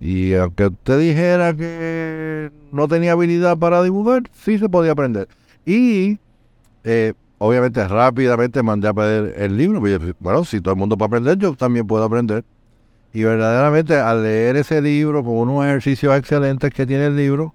Y 0.00 0.34
aunque 0.34 0.66
usted 0.66 0.98
dijera 0.98 1.54
que 1.54 2.50
no 2.70 2.86
tenía 2.88 3.12
habilidad 3.12 3.56
para 3.56 3.82
dibujar, 3.82 4.24
sí 4.32 4.58
se 4.58 4.68
podía 4.68 4.92
aprender. 4.92 5.28
Y 5.64 6.18
eh, 6.84 7.14
obviamente 7.38 7.86
rápidamente 7.88 8.62
mandé 8.62 8.88
a 8.88 8.94
pedir 8.94 9.34
el 9.36 9.56
libro. 9.56 9.80
Bueno, 10.20 10.44
si 10.44 10.60
todo 10.60 10.74
el 10.74 10.78
mundo 10.78 10.96
puede 10.96 11.08
aprender, 11.08 11.38
yo 11.38 11.54
también 11.54 11.86
puedo 11.86 12.04
aprender. 12.04 12.44
Y 13.12 13.22
verdaderamente 13.22 13.96
al 13.96 14.22
leer 14.22 14.56
ese 14.56 14.82
libro 14.82 15.24
con 15.24 15.34
unos 15.34 15.64
ejercicios 15.64 16.14
excelentes 16.16 16.70
que 16.72 16.84
tiene 16.84 17.06
el 17.06 17.16
libro, 17.16 17.54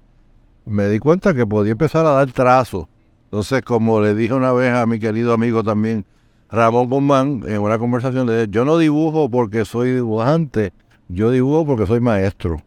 me 0.65 0.87
di 0.87 0.99
cuenta 0.99 1.33
que 1.33 1.45
podía 1.45 1.73
empezar 1.73 2.05
a 2.05 2.11
dar 2.11 2.31
trazos. 2.31 2.87
Entonces, 3.25 3.61
como 3.61 4.01
le 4.01 4.15
dije 4.15 4.33
una 4.33 4.51
vez 4.51 4.73
a 4.73 4.85
mi 4.85 4.99
querido 4.99 5.33
amigo 5.33 5.63
también, 5.63 6.05
Ramón 6.49 6.89
Guzmán, 6.89 7.43
en 7.47 7.61
una 7.61 7.79
conversación, 7.79 8.27
le 8.27 8.33
dije, 8.33 8.47
yo 8.49 8.65
no 8.65 8.77
dibujo 8.77 9.29
porque 9.29 9.63
soy 9.63 9.93
dibujante, 9.93 10.73
yo 11.13 11.31
dibujo 11.31 11.65
porque 11.65 11.85
soy 11.85 11.99
maestro, 11.99 12.61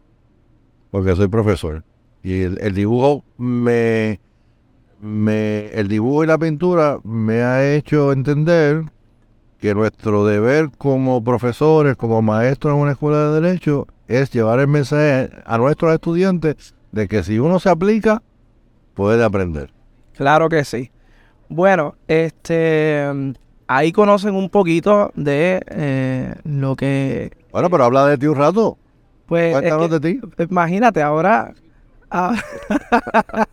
porque 0.91 1.15
soy 1.15 1.27
profesor. 1.27 1.83
Y 2.23 2.41
el 2.41 2.73
dibujo 2.73 3.23
me, 3.37 4.19
me, 4.99 5.67
el 5.67 5.87
dibujo 5.87 6.23
y 6.23 6.27
la 6.27 6.37
pintura 6.37 6.99
me 7.03 7.41
ha 7.41 7.73
hecho 7.75 8.11
entender 8.11 8.83
que 9.59 9.73
nuestro 9.73 10.25
deber 10.25 10.69
como 10.77 11.23
profesores, 11.23 11.95
como 11.95 12.21
maestros 12.21 12.73
en 12.73 12.81
una 12.81 12.91
escuela 12.91 13.29
de 13.29 13.41
derecho, 13.41 13.87
es 14.07 14.31
llevar 14.31 14.59
el 14.59 14.67
mensaje 14.67 15.29
a 15.45 15.57
nuestros 15.57 15.93
estudiantes 15.93 16.75
de 16.91 17.07
que 17.07 17.23
si 17.23 17.39
uno 17.39 17.59
se 17.59 17.69
aplica, 17.69 18.21
puede 18.93 19.23
aprender. 19.23 19.71
Claro 20.13 20.49
que 20.49 20.63
sí. 20.63 20.91
Bueno, 21.49 21.95
este 22.07 23.35
ahí 23.67 23.91
conocen 23.91 24.35
un 24.35 24.49
poquito 24.49 25.11
de 25.15 25.61
eh, 25.67 26.35
lo 26.43 26.75
que. 26.75 27.31
Bueno, 27.55 27.69
pero 27.69 27.85
habla 27.85 28.05
de 28.07 28.17
ti 28.17 28.27
un 28.27 28.35
rato. 28.35 28.77
Pues. 29.27 29.53
Cuéntanos 29.53 29.89
de 29.89 29.99
ti. 30.01 30.19
Imagínate, 30.49 31.01
ahora. 31.01 31.53
Ah, 32.11 32.35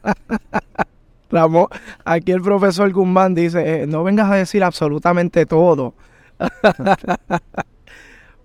Ramón, 1.30 1.68
aquí 2.04 2.32
el 2.32 2.42
profesor 2.42 2.92
Guzmán 2.92 3.36
dice, 3.36 3.82
eh, 3.82 3.86
no 3.86 4.02
vengas 4.02 4.28
a 4.28 4.34
decir 4.34 4.64
absolutamente 4.64 5.46
todo. 5.46 5.94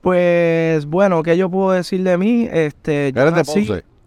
pues 0.02 0.86
bueno, 0.86 1.24
¿qué 1.24 1.36
yo 1.36 1.50
puedo 1.50 1.72
decir 1.72 2.04
de 2.04 2.20
mí? 2.20 2.48
Este, 2.52 3.12
de 3.12 3.44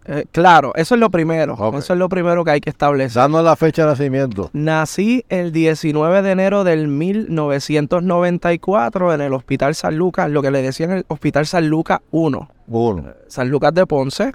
eh, 0.05 0.25
claro, 0.31 0.73
eso 0.75 0.95
es 0.95 0.99
lo 0.99 1.11
primero. 1.11 1.53
Eso 1.77 1.93
es 1.93 1.99
lo 1.99 2.09
primero 2.09 2.43
que 2.43 2.51
hay 2.51 2.59
que 2.61 2.69
establecer. 2.69 3.21
Danos 3.21 3.43
la 3.43 3.55
fecha 3.55 3.83
de 3.83 3.89
nacimiento. 3.89 4.49
Nací 4.53 5.25
el 5.29 5.51
19 5.51 6.21
de 6.21 6.31
enero 6.31 6.63
del 6.63 6.87
1994 6.87 9.13
en 9.13 9.21
el 9.21 9.33
Hospital 9.33 9.75
San 9.75 9.97
Lucas, 9.97 10.29
lo 10.29 10.41
que 10.41 10.51
le 10.51 10.61
decían 10.61 10.91
el 10.91 11.05
Hospital 11.07 11.45
San 11.45 11.67
Lucas 11.67 11.99
1. 12.11 12.49
1. 12.67 13.05
San 13.27 13.49
Lucas 13.49 13.73
de 13.73 13.85
Ponce. 13.85 14.31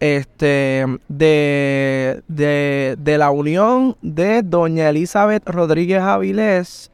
Este, 0.00 0.84
de, 1.06 2.22
de, 2.26 3.18
la 3.18 3.30
unión 3.30 3.96
de 4.02 4.42
doña 4.42 4.88
Elizabeth 4.88 5.48
Rodríguez 5.48 6.00
Avilés 6.00 6.90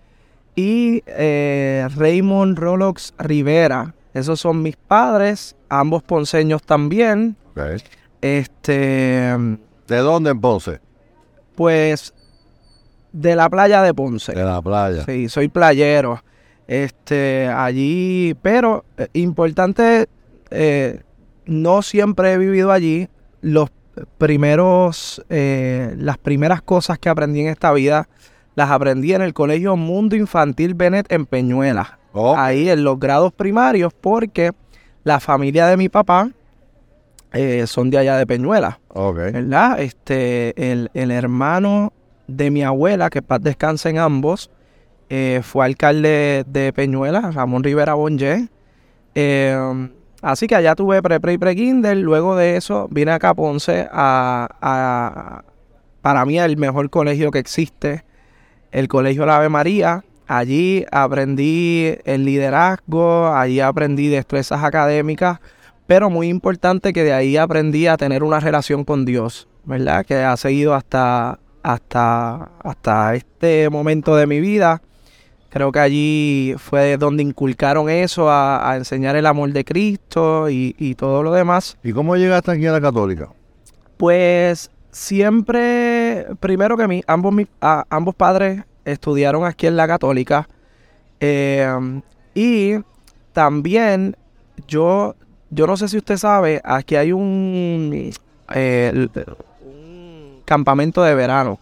y 0.57 1.03
eh, 1.07 1.89
Raymond 1.97 2.59
Rolox 2.59 3.15
Rivera. 3.19 3.95
Esos 4.13 4.41
son 4.41 4.63
mis 4.63 4.77
padres, 4.77 5.57
ambos 5.71 6.03
ponceños 6.03 6.63
también. 6.63 7.37
Este. 8.21 9.37
¿De 9.89 9.97
dónde 9.97 10.31
en 10.31 10.41
Ponce? 10.41 10.81
Pues 11.55 12.15
de 13.13 13.37
la 13.37 13.49
playa 13.49 13.83
de 13.83 13.95
Ponce. 13.95 14.33
De 14.33 14.45
la 14.45 14.61
playa. 14.63 15.05
Sí, 15.05 15.29
soy 15.29 15.49
playero. 15.49 16.23
Este, 16.69 17.49
allí, 17.49 18.37
pero 18.43 18.85
eh, 18.97 19.09
importante 19.15 20.09
eh, 20.51 21.03
no 21.47 21.83
siempre 21.83 22.33
he 22.33 22.39
vivido 22.39 22.71
allí. 22.71 23.09
Los 23.41 23.71
primeros, 24.19 25.25
eh, 25.29 25.95
las 25.97 26.19
primeras 26.19 26.63
cosas 26.63 26.99
que 26.99 27.09
aprendí 27.09 27.41
en 27.41 27.49
esta 27.49 27.73
vida 27.73 28.09
las 28.55 28.71
aprendí 28.71 29.15
en 29.15 29.23
el 29.23 29.33
Colegio 29.33 29.77
Mundo 29.77 30.17
Infantil 30.17 30.75
Bennett 30.75 31.11
en 31.11 31.27
Peñuela. 31.27 31.99
Oh. 32.13 32.37
Ahí 32.37 32.69
en 32.69 32.85
los 32.85 32.99
grados 32.99 33.33
primarios, 33.33 33.93
porque 33.99 34.53
la 35.05 35.21
familia 35.21 35.67
de 35.67 35.77
mi 35.77 35.89
papá 35.89 36.31
eh, 37.33 37.67
son 37.67 37.91
de 37.91 37.99
allá 37.99 38.17
de 38.17 38.27
Peñuela. 38.27 38.81
¿Verdad? 39.33 39.81
Este, 39.81 40.71
el, 40.73 40.91
el, 40.95 41.11
hermano 41.11 41.93
de 42.27 42.51
mi 42.51 42.63
abuela, 42.63 43.11
que 43.11 43.23
paz 43.23 43.41
descansen 43.43 43.99
ambos, 43.99 44.51
eh, 45.09 45.41
fue 45.43 45.65
alcalde 45.65 46.45
de 46.47 46.73
Peñuela, 46.73 47.31
Ramón 47.33 47.63
Rivera 47.65 47.95
Bonje. 47.95 48.49
Eh, 49.15 49.89
así 50.23 50.47
que 50.47 50.55
allá 50.55 50.75
tuve 50.75 51.03
pre-pre 51.03 51.33
y 51.35 51.39
pre-kinder. 51.39 51.97
Luego 51.97 52.37
de 52.37 52.57
eso 52.57 52.89
vine 52.91 53.11
acá 53.13 53.31
a 53.31 53.35
Ponce 53.35 53.89
a, 53.91 54.49
a- 54.61 55.45
para 56.01 56.25
mí, 56.25 56.39
el 56.39 56.57
mejor 56.57 56.89
colegio 56.89 57.31
que 57.31 57.41
existe, 57.41 58.05
el 58.73 58.89
Colegio 58.89 59.27
La 59.27 59.37
Ave 59.37 59.49
María. 59.49 60.05
Allí 60.27 60.87
aprendí 60.93 61.97
el 62.05 62.25
liderazgo, 62.25 63.35
allí 63.35 63.59
aprendí 63.59 64.09
destrezas 64.09 64.63
académicas, 64.63 65.41
pero 65.91 66.09
muy 66.09 66.29
importante 66.29 66.93
que 66.93 67.03
de 67.03 67.13
ahí 67.13 67.37
aprendí 67.37 67.89
a 67.89 67.97
tener 67.97 68.23
una 68.23 68.39
relación 68.39 68.85
con 68.85 69.05
Dios, 69.05 69.49
¿verdad? 69.65 70.07
Que 70.07 70.15
ha 70.23 70.37
seguido 70.37 70.73
hasta, 70.73 71.41
hasta, 71.65 72.45
hasta 72.63 73.17
este 73.17 73.69
momento 73.71 74.15
de 74.15 74.29
mi 74.29 74.39
vida. 74.39 74.83
Creo 75.49 75.73
que 75.73 75.81
allí 75.81 76.55
fue 76.59 76.97
donde 76.97 77.25
inculcaron 77.25 77.91
eso, 77.91 78.31
a, 78.31 78.71
a 78.71 78.77
enseñar 78.77 79.17
el 79.17 79.27
amor 79.27 79.51
de 79.53 79.65
Cristo 79.65 80.49
y, 80.49 80.77
y 80.79 80.95
todo 80.95 81.25
lo 81.25 81.33
demás. 81.33 81.77
¿Y 81.83 81.91
cómo 81.91 82.17
llegaste 82.17 82.53
aquí 82.53 82.67
a 82.67 82.71
la 82.73 82.81
católica? 82.81 83.29
Pues 83.97 84.71
siempre, 84.93 86.25
primero 86.39 86.77
que 86.77 86.87
mí, 86.87 87.03
ambos, 87.09 87.33
mi- 87.35 87.49
a- 87.61 87.85
ambos 87.91 88.15
padres 88.15 88.63
estudiaron 88.85 89.45
aquí 89.45 89.67
en 89.67 89.77
la 89.77 89.89
católica. 89.89 90.49
eh, 91.19 91.69
y 92.33 92.75
también 93.33 94.17
yo, 94.69 95.17
yo 95.51 95.67
no 95.67 95.77
sé 95.77 95.89
si 95.89 95.99
usted 95.99 96.17
sabe, 96.17 96.61
aquí 96.65 96.97
hay 96.97 97.13
un, 97.13 98.11
eh, 98.55 99.09
un 99.65 100.43
campamento 100.45 101.03
de 101.03 101.15
verano. 101.15 101.59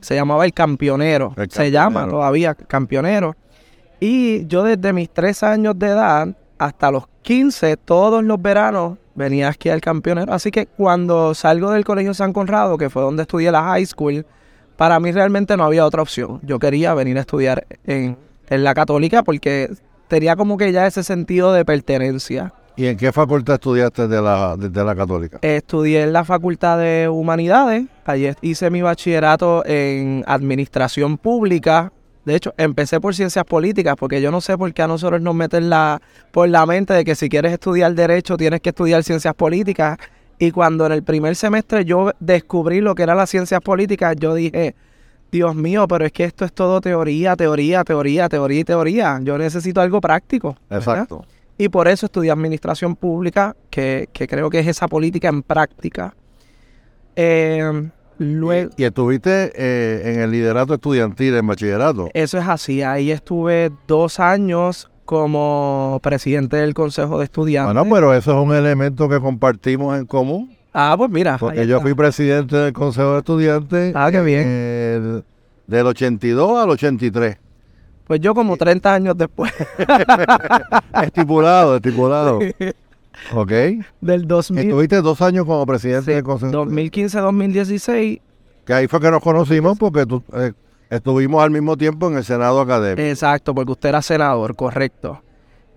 Se 0.00 0.16
llamaba 0.16 0.44
el 0.44 0.52
Campionero. 0.52 1.34
El 1.36 1.50
Se 1.50 1.70
llama 1.70 2.08
todavía 2.08 2.54
Campionero. 2.54 3.36
Y 4.00 4.44
yo 4.48 4.64
desde 4.64 4.92
mis 4.92 5.08
tres 5.08 5.44
años 5.44 5.78
de 5.78 5.86
edad 5.86 6.28
hasta 6.58 6.90
los 6.90 7.04
15, 7.22 7.76
todos 7.76 8.24
los 8.24 8.42
veranos, 8.42 8.98
venía 9.14 9.48
aquí 9.48 9.68
al 9.68 9.80
Campionero. 9.80 10.32
Así 10.32 10.50
que 10.50 10.66
cuando 10.66 11.34
salgo 11.34 11.70
del 11.70 11.84
Colegio 11.84 12.12
San 12.12 12.32
Conrado, 12.32 12.76
que 12.76 12.90
fue 12.90 13.02
donde 13.02 13.22
estudié 13.22 13.52
la 13.52 13.62
high 13.62 13.86
school, 13.86 14.26
para 14.76 14.98
mí 14.98 15.12
realmente 15.12 15.56
no 15.56 15.62
había 15.64 15.86
otra 15.86 16.02
opción. 16.02 16.40
Yo 16.42 16.58
quería 16.58 16.94
venir 16.94 17.16
a 17.18 17.20
estudiar 17.20 17.64
en, 17.86 18.16
en 18.48 18.64
la 18.64 18.74
católica 18.74 19.22
porque 19.22 19.70
tenía 20.08 20.34
como 20.34 20.56
que 20.56 20.72
ya 20.72 20.88
ese 20.88 21.04
sentido 21.04 21.52
de 21.52 21.64
pertenencia. 21.64 22.52
¿Y 22.76 22.86
en 22.86 22.96
qué 22.96 23.12
facultad 23.12 23.54
estudiaste 23.54 24.08
de 24.08 24.22
la, 24.22 24.56
de, 24.56 24.68
de 24.68 24.84
la 24.84 24.94
católica? 24.94 25.38
Estudié 25.42 26.02
en 26.02 26.12
la 26.12 26.24
Facultad 26.24 26.78
de 26.78 27.08
Humanidades. 27.08 27.84
Allí 28.04 28.30
hice 28.40 28.70
mi 28.70 28.82
bachillerato 28.82 29.62
en 29.66 30.24
Administración 30.26 31.18
Pública. 31.18 31.92
De 32.24 32.36
hecho, 32.36 32.54
empecé 32.56 33.00
por 33.00 33.14
Ciencias 33.14 33.44
Políticas 33.44 33.96
porque 33.98 34.22
yo 34.22 34.30
no 34.30 34.40
sé 34.40 34.56
por 34.56 34.72
qué 34.72 34.82
a 34.82 34.86
nosotros 34.86 35.20
nos 35.20 35.34
meten 35.34 35.68
la, 35.68 36.00
por 36.30 36.48
la 36.48 36.64
mente 36.66 36.94
de 36.94 37.04
que 37.04 37.14
si 37.14 37.28
quieres 37.28 37.52
estudiar 37.52 37.94
Derecho 37.94 38.36
tienes 38.36 38.60
que 38.60 38.70
estudiar 38.70 39.02
Ciencias 39.02 39.34
Políticas. 39.34 39.98
Y 40.38 40.50
cuando 40.50 40.86
en 40.86 40.92
el 40.92 41.02
primer 41.02 41.36
semestre 41.36 41.84
yo 41.84 42.12
descubrí 42.20 42.80
lo 42.80 42.94
que 42.94 43.02
eran 43.02 43.16
las 43.16 43.30
Ciencias 43.30 43.60
Políticas, 43.60 44.16
yo 44.18 44.34
dije, 44.34 44.74
Dios 45.30 45.54
mío, 45.54 45.86
pero 45.88 46.04
es 46.04 46.12
que 46.12 46.24
esto 46.24 46.44
es 46.44 46.52
todo 46.52 46.80
teoría, 46.80 47.36
teoría, 47.36 47.84
teoría, 47.84 48.28
teoría 48.28 48.60
y 48.60 48.64
teoría. 48.64 49.20
Yo 49.22 49.38
necesito 49.38 49.80
algo 49.80 50.00
práctico. 50.00 50.56
¿verdad? 50.68 51.06
Y 51.58 51.68
por 51.68 51.86
eso 51.88 52.06
estudié 52.06 52.30
administración 52.30 52.96
pública, 52.96 53.54
que, 53.70 54.08
que 54.12 54.26
creo 54.26 54.50
que 54.50 54.58
es 54.60 54.66
esa 54.66 54.88
política 54.88 55.28
en 55.28 55.42
práctica. 55.42 56.14
Eh, 57.16 57.90
luego, 58.18 58.70
¿Y 58.76 58.84
estuviste 58.84 59.52
eh, 59.54 60.12
en 60.14 60.20
el 60.20 60.30
liderato 60.30 60.74
estudiantil 60.74 61.34
en 61.36 61.46
bachillerato? 61.46 62.08
eso 62.14 62.38
es 62.38 62.48
así. 62.48 62.82
Ahí 62.82 63.10
estuve 63.10 63.70
dos 63.86 64.18
años 64.20 64.90
como 65.04 66.00
presidente 66.02 66.56
del 66.56 66.74
consejo 66.74 67.18
de 67.18 67.24
estudiantes. 67.24 67.74
Bueno, 67.74 67.94
pero 67.94 68.14
eso 68.14 68.32
es 68.32 68.46
un 68.46 68.54
elemento 68.54 69.08
que 69.08 69.20
compartimos 69.20 69.98
en 69.98 70.06
común. 70.06 70.56
ah, 70.72 70.94
pues 70.96 71.10
mira. 71.10 71.36
Porque 71.38 71.66
yo 71.66 71.80
fui 71.80 71.92
presidente 71.94 72.56
del 72.56 72.72
Consejo 72.72 73.12
de 73.12 73.18
Estudiantes 73.18 73.92
Ah, 73.94 74.10
qué 74.10 74.20
bien. 74.22 74.48
el- 74.48 75.24
del 75.66 75.86
82 75.86 76.58
al 76.62 76.70
83. 76.70 77.36
Pues 78.12 78.20
yo 78.20 78.34
como 78.34 78.58
30 78.58 78.92
años 78.92 79.16
después 79.16 79.50
Estipulado, 81.02 81.76
estipulado. 81.76 82.40
¿Ok? 83.32 83.52
del 84.02 84.28
2000, 84.28 84.64
Estuviste 84.66 85.00
dos 85.00 85.22
años 85.22 85.46
como 85.46 85.64
presidente 85.64 86.10
sí, 86.10 86.12
del 86.16 86.22
Consejo. 86.22 86.52
2015-2016. 86.66 88.20
Que 88.66 88.74
ahí 88.74 88.86
fue 88.86 89.00
que 89.00 89.10
nos 89.10 89.22
conocimos 89.22 89.78
porque 89.78 90.04
tú, 90.04 90.22
eh, 90.34 90.52
estuvimos 90.90 91.42
al 91.42 91.52
mismo 91.52 91.74
tiempo 91.78 92.08
en 92.08 92.18
el 92.18 92.24
Senado 92.24 92.60
Académico. 92.60 93.00
Exacto, 93.00 93.54
porque 93.54 93.72
usted 93.72 93.88
era 93.88 94.02
senador, 94.02 94.56
correcto. 94.56 95.22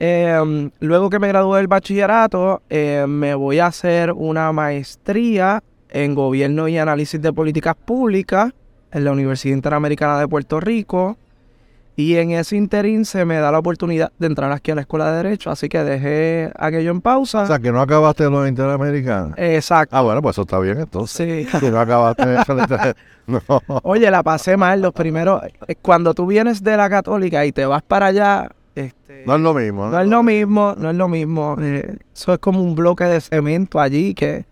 Eh, 0.02 0.70
luego 0.82 1.10
que 1.10 1.20
me 1.20 1.30
gradué 1.30 1.60
del 1.60 1.68
bachillerato, 1.68 2.64
eh, 2.70 3.06
me 3.08 3.34
voy 3.34 3.60
a 3.60 3.68
hacer 3.68 4.12
una 4.12 4.52
maestría 4.52 5.64
en 5.90 6.16
Gobierno 6.16 6.68
y 6.68 6.78
Análisis 6.78 7.22
de 7.22 7.32
Políticas 7.32 7.78
Públicas 7.78 8.52
en 8.92 9.06
la 9.06 9.14
Universidad 9.14 9.56
Interamericana 9.56 10.20
de 10.20 10.28
Puerto 10.28 10.60
Rico. 10.60 11.18
Y 11.98 12.18
en 12.18 12.32
ese 12.32 12.58
interín 12.58 13.06
se 13.06 13.24
me 13.24 13.38
da 13.38 13.52
la 13.54 13.60
oportunidad 13.60 14.12
de 14.20 14.28
entrar 14.28 14.52
aquí 14.52 14.72
a 14.72 14.76
la 14.76 14.82
Escuela 14.82 15.10
de 15.12 15.18
Derecho, 15.24 15.50
así 15.50 15.70
que 15.70 15.82
dejé 15.84 16.52
aquello 16.60 16.92
en 16.92 17.00
pausa. 17.00 17.44
o 17.44 17.48
sea, 17.48 17.58
que 17.60 17.72
no 17.72 17.80
acabaste 17.80 18.30
los 18.30 18.48
interamericanos. 18.50 19.34
Exacto. 19.38 19.96
Ah, 19.96 20.02
bueno, 20.02 20.22
pues 20.22 20.34
eso 20.36 20.42
está 20.42 20.60
bien 20.60 20.80
entonces. 20.80 21.48
Sí. 21.50 21.58
Si 21.60 21.72
no 21.72 21.80
acabaste 21.80 22.26
No. 23.28 23.40
Oye, 23.84 24.12
la 24.12 24.22
pasé 24.24 24.58
mal 24.58 24.82
los 24.82 24.92
primeros. 24.94 25.42
eh, 25.68 25.76
Cuando 25.82 26.14
tú 26.14 26.28
vienes 26.28 26.62
de 26.64 26.76
la 26.78 26.90
católica 26.90 27.46
y 27.46 27.52
te 27.54 27.66
vas 27.66 27.82
para 27.82 28.08
allá, 28.08 28.50
este, 28.76 29.24
No 29.26 29.36
es 29.36 29.42
lo 29.42 29.54
mismo. 29.54 29.88
No 29.88 30.00
es 30.02 30.08
lo 30.08 30.22
mismo, 30.22 30.76
no 30.78 30.90
es 30.90 30.96
lo 30.98 31.08
mismo. 31.08 31.56
eh, 31.62 31.98
eso 32.14 32.34
es 32.34 32.40
como 32.40 32.62
un 32.62 32.76
bloque 32.76 33.06
de 33.06 33.22
cemento 33.22 33.80
allí 33.80 34.14
que... 34.14 34.46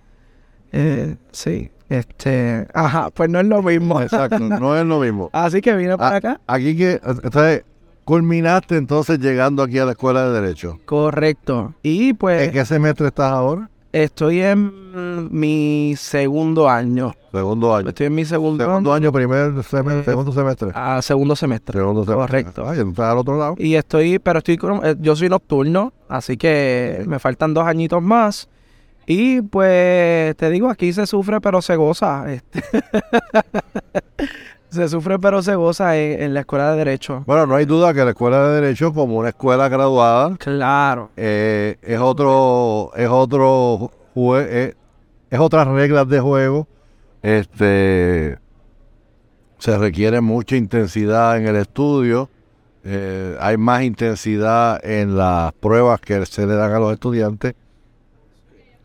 eh, 0.72 1.18
sí, 1.32 1.70
este... 1.90 2.68
Ajá, 2.74 3.10
pues 3.12 3.30
no 3.30 3.40
es 3.40 3.46
lo 3.46 3.62
mismo. 3.62 4.02
Exacto, 4.02 4.40
no 4.40 4.76
es 4.78 4.86
lo 4.86 5.00
mismo. 5.00 5.30
Así 5.34 5.62
que 5.62 5.76
vine 5.76 5.98
para 5.98 6.16
Ah, 6.16 6.18
acá. 6.18 6.42
Aquí 6.48 6.76
que, 6.76 7.00
entonces, 7.04 7.64
culminaste 8.06 8.78
entonces 8.78 9.20
llegando 9.20 9.64
aquí 9.64 9.80
a 9.80 9.86
la 9.86 9.92
Escuela 9.92 10.28
de 10.30 10.42
Derecho. 10.42 10.80
Correcto. 10.86 11.74
Y 11.84 12.14
pues 12.14 12.48
¿En 12.48 12.52
qué 12.52 12.66
semestre 12.66 13.08
estás 13.08 13.32
ahora? 13.32 13.70
estoy 13.92 14.42
en 14.42 15.30
mi 15.32 15.94
segundo 15.98 16.68
año. 16.68 17.14
Segundo 17.32 17.76
año. 17.76 17.90
Estoy 17.90 18.08
en 18.08 18.16
mi 18.16 18.26
segundo, 18.26 18.64
Segundo 18.66 18.92
año, 18.94 19.12
primer 19.12 19.64
semestre, 19.64 20.00
Eh, 20.02 20.04
segundo 20.06 20.32
semestre. 20.32 20.72
ah, 20.74 21.00
segundo 21.02 21.36
semestre. 21.36 21.80
Segundo 21.80 22.04
semestre. 22.04 22.44
correcto. 22.44 22.74
Estás 22.74 23.00
al 23.12 23.18
otro 23.20 23.38
lado. 23.38 23.56
Y 23.58 23.76
estoy, 23.76 24.18
pero 24.20 24.40
estoy, 24.40 24.60
eh, 24.84 24.96
yo 25.00 25.16
soy 25.16 25.30
nocturno, 25.30 25.94
así 26.10 26.38
que 26.38 27.04
me 27.08 27.20
faltan 27.20 27.54
dos 27.54 27.66
añitos 27.68 28.02
más. 28.02 28.50
Y 29.06 29.42
pues 29.42 30.36
te 30.38 30.50
digo, 30.50 30.70
aquí 30.70 30.94
se 30.94 31.06
sufre 31.08 31.42
pero 31.42 31.62
se 31.62 31.76
goza. 31.76 32.32
este. 32.32 32.62
se 34.70 34.90
sufre 34.90 35.20
pero 35.20 35.42
se 35.44 35.56
goza 35.56 35.98
en, 35.98 36.22
en 36.24 36.34
la 36.34 36.42
escuela 36.42 36.72
de 36.72 36.78
Derecho. 36.78 37.24
Bueno, 37.28 37.46
no 37.46 37.56
hay 37.56 37.66
duda 37.66 37.94
que 37.94 38.04
la 38.04 38.12
Escuela 38.12 38.48
de 38.48 38.62
Derecho, 38.62 38.94
como 38.94 39.18
una 39.18 39.30
escuela 39.30 39.70
graduada, 39.70 40.36
Claro. 40.38 41.10
eh, 41.18 41.78
es 41.82 42.00
otro, 42.00 42.92
es 42.96 43.10
otro 43.10 43.92
eh, 44.16 44.74
es 45.30 45.40
otras 45.40 45.68
reglas 45.68 46.08
de 46.08 46.20
juego. 46.20 46.68
Este 47.22 48.38
se 49.58 49.78
requiere 49.78 50.20
mucha 50.22 50.56
intensidad 50.58 51.38
en 51.38 51.48
el 51.48 51.56
estudio. 51.56 52.30
eh, 52.84 53.38
hay 53.40 53.56
más 53.58 53.84
intensidad 53.84 54.84
en 54.86 55.16
las 55.18 55.54
pruebas 55.54 56.02
que 56.02 56.26
se 56.26 56.46
le 56.46 56.56
dan 56.56 56.72
a 56.74 56.80
los 56.80 56.94
estudiantes. 56.94 57.56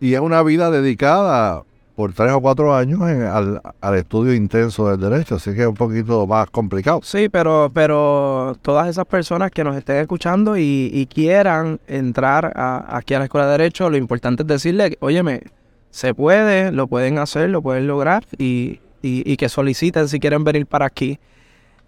Y 0.01 0.15
es 0.15 0.21
una 0.21 0.43
vida 0.43 0.71
dedicada 0.71 1.63
por 1.97 2.13
tres 2.13 2.31
o 2.33 2.41
cuatro 2.41 2.75
años 2.77 3.01
en- 3.09 3.23
al, 3.23 3.61
al 3.81 3.95
estudio 3.97 4.33
intenso 4.33 4.89
del 4.89 5.01
derecho, 5.01 5.35
así 5.35 5.53
que 5.55 5.63
es 5.63 5.67
un 5.67 5.75
poquito 5.75 6.25
más 6.29 6.49
complicado. 6.51 7.01
Sí, 7.03 7.29
pero, 7.29 7.71
pero 7.75 8.57
todas 8.63 8.87
esas 8.89 9.05
personas 9.07 9.51
que 9.51 9.65
nos 9.65 9.75
estén 9.77 9.97
escuchando 9.97 10.57
y, 10.57 10.91
y 10.93 11.07
quieran 11.07 11.81
entrar 11.89 12.53
a- 12.55 12.97
aquí 12.97 13.15
a 13.15 13.19
la 13.19 13.25
Escuela 13.25 13.47
de 13.47 13.53
Derecho, 13.59 13.91
lo 13.91 13.97
importante 13.97 14.45
es 14.45 14.47
decirle, 14.47 14.97
óyeme, 15.01 15.43
se 15.91 16.15
puede, 16.15 16.71
lo 16.71 16.87
pueden 16.87 17.19
hacer, 17.19 17.51
lo 17.51 17.63
pueden 17.63 17.89
lograr 17.89 18.25
y, 18.39 18.79
y- 19.03 19.25
y 19.33 19.37
que 19.37 19.49
soliciten 19.49 20.07
si 20.07 20.21
quieren 20.21 20.45
venir 20.45 20.67
para 20.67 20.87
aquí. 20.87 21.19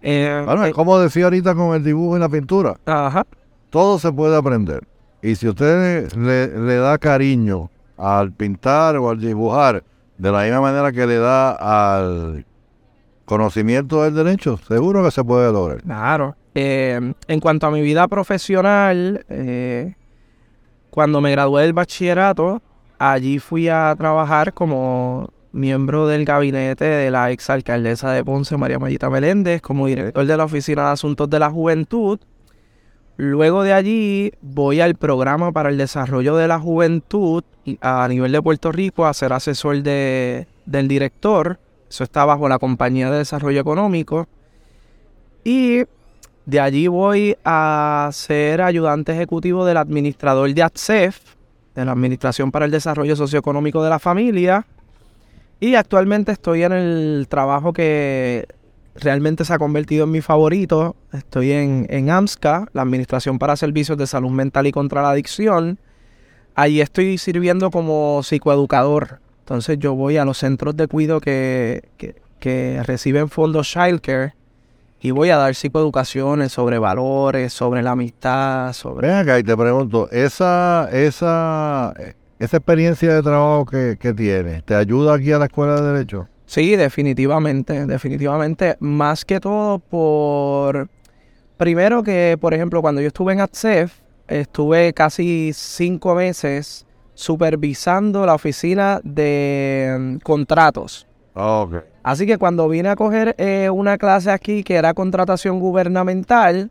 Eh, 0.01 0.41
Bueno, 0.45 0.63
es 0.65 0.71
eh, 0.71 0.73
como 0.73 0.99
decía 0.99 1.25
ahorita 1.25 1.55
con 1.55 1.73
el 1.75 1.83
dibujo 1.85 2.17
y 2.17 2.19
la 2.19 2.27
pintura. 2.27 2.75
ajá, 2.85 3.25
todo 3.69 3.97
se 3.97 4.11
puede 4.11 4.35
aprender. 4.35 4.83
Y 5.21 5.35
si 5.35 5.47
usted 5.47 6.09
le, 6.17 6.47
le 6.59 6.75
da 6.77 6.97
cariño 6.97 7.69
al 8.01 8.33
pintar 8.33 8.97
o 8.97 9.09
al 9.09 9.19
dibujar, 9.19 9.83
de 10.17 10.31
la 10.31 10.43
misma 10.43 10.61
manera 10.61 10.91
que 10.91 11.05
le 11.05 11.17
da 11.17 11.51
al 11.51 12.45
conocimiento 13.25 14.03
del 14.03 14.15
derecho, 14.15 14.59
seguro 14.67 15.03
que 15.03 15.11
se 15.11 15.23
puede 15.23 15.51
lograr. 15.51 15.81
claro. 15.81 16.35
Eh, 16.53 17.13
en 17.29 17.39
cuanto 17.39 17.67
a 17.67 17.71
mi 17.71 17.81
vida 17.81 18.05
profesional, 18.09 19.25
eh, 19.29 19.95
cuando 20.89 21.21
me 21.21 21.31
gradué 21.31 21.61
del 21.61 21.71
bachillerato, 21.71 22.61
allí 22.99 23.39
fui 23.39 23.69
a 23.69 23.95
trabajar 23.97 24.53
como 24.53 25.29
miembro 25.53 26.07
del 26.07 26.25
gabinete 26.25 26.83
de 26.83 27.09
la 27.09 27.31
exalcaldesa 27.31 28.11
de 28.11 28.25
Ponce, 28.25 28.57
María 28.57 28.79
Mayita 28.79 29.09
Meléndez, 29.09 29.61
como 29.61 29.87
director 29.87 30.25
de 30.25 30.37
la 30.37 30.43
Oficina 30.43 30.87
de 30.87 30.91
Asuntos 30.91 31.29
de 31.29 31.39
la 31.39 31.49
Juventud. 31.49 32.19
Luego 33.17 33.63
de 33.63 33.73
allí 33.73 34.31
voy 34.41 34.81
al 34.81 34.95
programa 34.95 35.51
para 35.51 35.69
el 35.69 35.77
desarrollo 35.77 36.35
de 36.35 36.47
la 36.47 36.59
juventud 36.59 37.43
a 37.81 38.07
nivel 38.07 38.31
de 38.31 38.41
Puerto 38.41 38.71
Rico 38.71 39.05
a 39.05 39.13
ser 39.13 39.33
asesor 39.33 39.83
de, 39.83 40.47
del 40.65 40.87
director. 40.87 41.59
Eso 41.89 42.03
está 42.03 42.25
bajo 42.25 42.47
la 42.49 42.57
Compañía 42.57 43.11
de 43.11 43.19
Desarrollo 43.19 43.59
Económico. 43.59 44.27
Y 45.43 45.83
de 46.45 46.59
allí 46.59 46.87
voy 46.87 47.37
a 47.43 48.09
ser 48.13 48.61
ayudante 48.61 49.11
ejecutivo 49.11 49.65
del 49.65 49.77
administrador 49.77 50.53
de 50.53 50.63
ATSEF, 50.63 51.19
de 51.75 51.85
la 51.85 51.91
Administración 51.91 52.51
para 52.51 52.65
el 52.65 52.71
Desarrollo 52.71 53.15
Socioeconómico 53.15 53.83
de 53.83 53.89
la 53.89 53.99
Familia. 53.99 54.65
Y 55.59 55.75
actualmente 55.75 56.31
estoy 56.31 56.63
en 56.63 56.71
el 56.71 57.27
trabajo 57.29 57.71
que 57.71 58.47
realmente 58.95 59.45
se 59.45 59.53
ha 59.53 59.57
convertido 59.59 60.05
en 60.05 60.11
mi 60.11 60.21
favorito. 60.21 60.95
Estoy 61.13 61.51
en, 61.51 61.87
en 61.89 62.09
AMSCA, 62.09 62.67
la 62.73 62.81
Administración 62.81 63.39
para 63.39 63.55
Servicios 63.55 63.97
de 63.97 64.07
Salud 64.07 64.31
Mental 64.31 64.67
y 64.67 64.71
contra 64.71 65.01
la 65.01 65.11
Adicción. 65.11 65.79
Allí 66.55 66.81
estoy 66.81 67.17
sirviendo 67.17 67.71
como 67.71 68.21
psicoeducador. 68.23 69.19
Entonces 69.39 69.79
yo 69.79 69.95
voy 69.95 70.17
a 70.17 70.25
los 70.25 70.37
centros 70.37 70.75
de 70.77 70.87
cuidado 70.87 71.19
que, 71.19 71.89
que, 71.97 72.15
que 72.39 72.81
reciben 72.83 73.29
fondos 73.29 73.67
Childcare 73.67 74.33
y 75.01 75.11
voy 75.11 75.31
a 75.31 75.37
dar 75.37 75.55
psicoeducaciones 75.55 76.51
sobre 76.51 76.77
valores, 76.77 77.51
sobre 77.53 77.81
la 77.81 77.91
amistad, 77.91 78.71
sobre... 78.73 79.07
Ven 79.07 79.17
acá 79.17 79.39
y 79.39 79.43
te 79.43 79.57
pregunto, 79.57 80.07
esa, 80.11 80.89
esa, 80.91 81.93
esa 82.37 82.57
experiencia 82.57 83.15
de 83.15 83.23
trabajo 83.23 83.65
que, 83.65 83.97
que 83.99 84.13
tienes, 84.13 84.63
¿te 84.63 84.75
ayuda 84.75 85.15
aquí 85.15 85.31
a 85.31 85.39
la 85.39 85.45
Escuela 85.45 85.81
de 85.81 85.91
Derecho? 85.91 86.27
Sí, 86.51 86.75
definitivamente, 86.75 87.85
definitivamente. 87.85 88.75
Más 88.81 89.23
que 89.23 89.39
todo 89.39 89.79
por... 89.79 90.89
Primero 91.55 92.03
que, 92.03 92.37
por 92.41 92.53
ejemplo, 92.53 92.81
cuando 92.81 92.99
yo 92.99 93.07
estuve 93.07 93.31
en 93.31 93.39
ATSEF, 93.39 93.93
estuve 94.27 94.91
casi 94.91 95.51
cinco 95.53 96.13
meses 96.13 96.85
supervisando 97.13 98.25
la 98.25 98.33
oficina 98.33 98.99
de 99.05 99.95
mm, 99.97 100.17
contratos. 100.17 101.07
Okay. 101.33 101.79
Así 102.03 102.27
que 102.27 102.37
cuando 102.37 102.67
vine 102.67 102.89
a 102.89 102.97
coger 102.97 103.33
eh, 103.37 103.69
una 103.69 103.97
clase 103.97 104.29
aquí 104.29 104.65
que 104.65 104.75
era 104.75 104.93
contratación 104.93 105.57
gubernamental, 105.57 106.69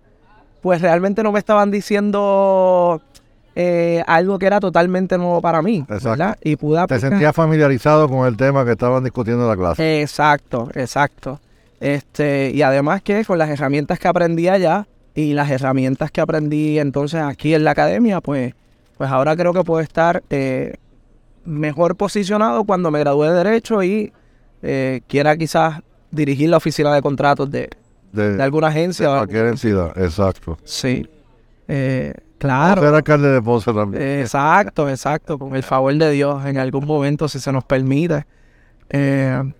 pues 0.60 0.82
realmente 0.82 1.22
no 1.22 1.32
me 1.32 1.38
estaban 1.38 1.70
diciendo 1.70 3.00
eh, 3.54 4.02
algo 4.06 4.38
que 4.38 4.46
era 4.46 4.60
totalmente 4.60 5.18
nuevo 5.18 5.40
para 5.40 5.62
mí. 5.62 5.84
¿verdad? 5.88 6.38
Y 6.42 6.56
pude 6.56 6.86
Te 6.86 7.00
sentías 7.00 7.34
familiarizado 7.34 8.08
con 8.08 8.26
el 8.26 8.36
tema 8.36 8.64
que 8.64 8.72
estaban 8.72 9.02
discutiendo 9.02 9.42
en 9.44 9.48
la 9.48 9.56
clase. 9.56 10.02
Exacto, 10.02 10.68
exacto. 10.74 11.40
Este, 11.80 12.50
y 12.54 12.62
además 12.62 13.02
que 13.02 13.24
con 13.24 13.38
las 13.38 13.48
herramientas 13.48 13.98
que 13.98 14.08
aprendí 14.08 14.48
allá 14.48 14.86
y 15.14 15.32
las 15.32 15.50
herramientas 15.50 16.10
que 16.10 16.20
aprendí 16.20 16.78
entonces 16.78 17.20
aquí 17.22 17.54
en 17.54 17.64
la 17.64 17.72
academia, 17.72 18.20
pues, 18.20 18.54
pues 18.96 19.10
ahora 19.10 19.34
creo 19.34 19.52
que 19.52 19.64
puedo 19.64 19.80
estar 19.80 20.22
eh, 20.30 20.74
mejor 21.44 21.96
posicionado 21.96 22.64
cuando 22.64 22.90
me 22.90 23.00
gradué 23.00 23.28
de 23.30 23.34
Derecho 23.34 23.82
y 23.82 24.12
eh, 24.62 25.00
quiera 25.06 25.36
quizás 25.36 25.80
dirigir 26.10 26.50
la 26.50 26.58
oficina 26.58 26.94
de 26.94 27.00
contratos 27.00 27.50
de, 27.50 27.70
de, 28.12 28.36
de 28.36 28.42
alguna 28.42 28.68
agencia. 28.68 29.10
De 29.10 29.16
cualquier 29.18 29.46
entidad, 29.46 29.98
exacto. 29.98 30.58
Sí. 30.64 31.08
Eh, 31.66 32.12
claro. 32.40 32.82
Ser 32.82 32.94
alcalde 32.94 33.28
de 33.28 33.40
Ponce 33.40 33.72
también. 33.72 34.20
Exacto, 34.20 34.88
exacto. 34.88 35.38
Con 35.38 35.54
el 35.54 35.62
favor 35.62 35.94
de 35.94 36.10
Dios 36.10 36.44
en 36.46 36.58
algún 36.58 36.86
momento, 36.86 37.28
si 37.28 37.38
se 37.38 37.52
nos 37.52 37.64
permite. 37.64 38.26
Eh, 38.88 39.52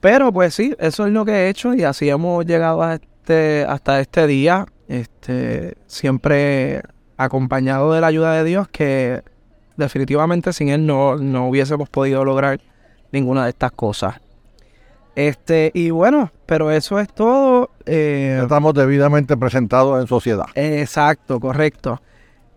pero 0.00 0.32
pues 0.32 0.54
sí, 0.54 0.74
eso 0.78 1.06
es 1.06 1.12
lo 1.12 1.24
que 1.24 1.32
he 1.32 1.48
hecho 1.48 1.74
y 1.74 1.82
así 1.82 2.08
hemos 2.08 2.46
llegado 2.46 2.82
a 2.82 2.94
este, 2.94 3.66
hasta 3.68 4.00
este 4.00 4.26
día. 4.28 4.66
Este, 4.86 5.76
siempre 5.88 6.82
acompañado 7.16 7.92
de 7.92 8.00
la 8.00 8.06
ayuda 8.06 8.34
de 8.34 8.44
Dios 8.44 8.68
que 8.68 9.22
definitivamente 9.76 10.52
sin 10.52 10.68
Él 10.68 10.86
no, 10.86 11.16
no 11.16 11.48
hubiésemos 11.48 11.88
podido 11.88 12.24
lograr 12.24 12.60
ninguna 13.10 13.44
de 13.44 13.50
estas 13.50 13.72
cosas. 13.72 14.20
Este, 15.16 15.70
y 15.74 15.90
bueno, 15.90 16.30
pero 16.44 16.70
eso 16.70 17.00
es 17.00 17.12
todo. 17.12 17.70
Eh, 17.86 18.38
Estamos 18.42 18.74
debidamente 18.74 19.36
presentados 19.36 20.00
en 20.00 20.06
sociedad. 20.06 20.44
Exacto, 20.54 21.40
correcto. 21.40 22.00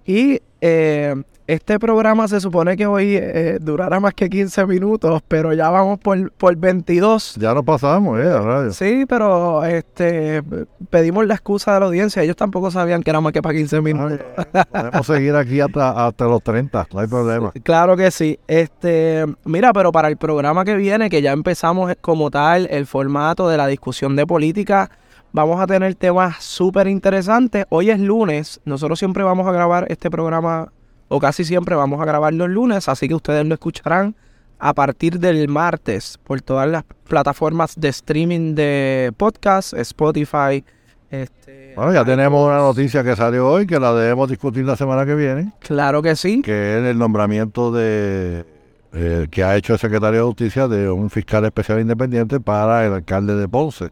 Y 0.09 0.41
eh, 0.59 1.13
este 1.45 1.77
programa 1.77 2.27
se 2.27 2.41
supone 2.41 2.75
que 2.75 2.87
hoy 2.87 3.15
eh, 3.15 3.59
durará 3.61 3.99
más 3.99 4.15
que 4.15 4.27
15 4.27 4.65
minutos, 4.65 5.21
pero 5.27 5.53
ya 5.53 5.69
vamos 5.69 5.99
por, 5.99 6.31
por 6.31 6.55
22. 6.55 7.35
Ya 7.35 7.53
nos 7.53 7.63
pasamos, 7.63 8.19
eh, 8.19 8.39
radio. 8.39 8.73
Sí, 8.73 9.05
pero 9.07 9.63
este 9.63 10.41
pedimos 10.89 11.27
la 11.27 11.35
excusa 11.35 11.75
de 11.75 11.81
la 11.81 11.85
audiencia. 11.85 12.23
Ellos 12.23 12.35
tampoco 12.35 12.71
sabían 12.71 13.03
que 13.03 13.11
era 13.11 13.21
más 13.21 13.33
que 13.33 13.43
para 13.43 13.53
15 13.53 13.81
minutos. 13.81 14.19
Ay, 14.35 14.63
podemos 14.71 15.05
seguir 15.05 15.35
aquí 15.35 15.61
hasta, 15.61 16.07
hasta 16.07 16.25
los 16.25 16.41
30, 16.41 16.87
no 16.91 16.99
hay 17.01 17.07
problema. 17.07 17.51
Claro 17.61 17.95
que 17.95 18.09
sí. 18.09 18.39
Este, 18.47 19.27
mira, 19.45 19.73
pero 19.73 19.91
para 19.91 20.07
el 20.07 20.17
programa 20.17 20.65
que 20.65 20.73
viene, 20.73 21.11
que 21.11 21.21
ya 21.21 21.33
empezamos 21.33 21.93
como 22.01 22.31
tal 22.31 22.67
el 22.71 22.87
formato 22.87 23.47
de 23.47 23.57
la 23.57 23.67
discusión 23.67 24.15
de 24.15 24.25
política, 24.25 24.89
vamos 25.31 25.59
a 25.59 25.67
tener 25.67 25.95
temas 25.95 26.43
súper 26.43 26.87
interesantes. 26.87 27.65
Hoy 27.69 27.89
es 27.89 27.99
lunes, 27.99 28.59
nosotros 28.65 28.99
siempre 28.99 29.23
vamos 29.23 29.47
a 29.47 29.51
grabar 29.51 29.85
este 29.89 30.09
programa, 30.09 30.71
o 31.07 31.19
casi 31.19 31.43
siempre 31.43 31.75
vamos 31.75 32.01
a 32.01 32.05
grabar 32.05 32.33
los 32.33 32.49
lunes, 32.49 32.89
así 32.89 33.07
que 33.07 33.15
ustedes 33.15 33.45
lo 33.45 33.53
escucharán 33.53 34.15
a 34.59 34.73
partir 34.73 35.19
del 35.19 35.47
martes 35.47 36.19
por 36.23 36.41
todas 36.41 36.69
las 36.69 36.83
plataformas 37.07 37.75
de 37.77 37.89
streaming 37.89 38.55
de 38.55 39.13
podcast, 39.15 39.73
Spotify. 39.73 40.63
Este, 41.09 41.73
bueno, 41.75 41.93
ya 41.93 42.05
tenemos 42.05 42.45
una 42.45 42.57
noticia 42.57 43.03
que 43.03 43.15
salió 43.15 43.47
hoy 43.47 43.65
que 43.65 43.79
la 43.79 43.93
debemos 43.93 44.29
discutir 44.29 44.65
la 44.65 44.75
semana 44.75 45.05
que 45.05 45.15
viene. 45.15 45.53
Claro 45.59 46.01
que 46.01 46.15
sí. 46.15 46.41
Que 46.41 46.77
es 46.77 46.85
el 46.85 46.97
nombramiento 46.99 47.71
de 47.71 48.45
eh, 48.93 49.27
que 49.31 49.43
ha 49.43 49.55
hecho 49.55 49.73
el 49.73 49.79
secretario 49.79 50.19
de 50.19 50.25
Justicia 50.25 50.67
de 50.67 50.89
un 50.89 51.09
fiscal 51.09 51.45
especial 51.45 51.79
independiente 51.79 52.39
para 52.39 52.85
el 52.85 52.93
alcalde 52.93 53.35
de 53.35 53.47
Ponce 53.47 53.91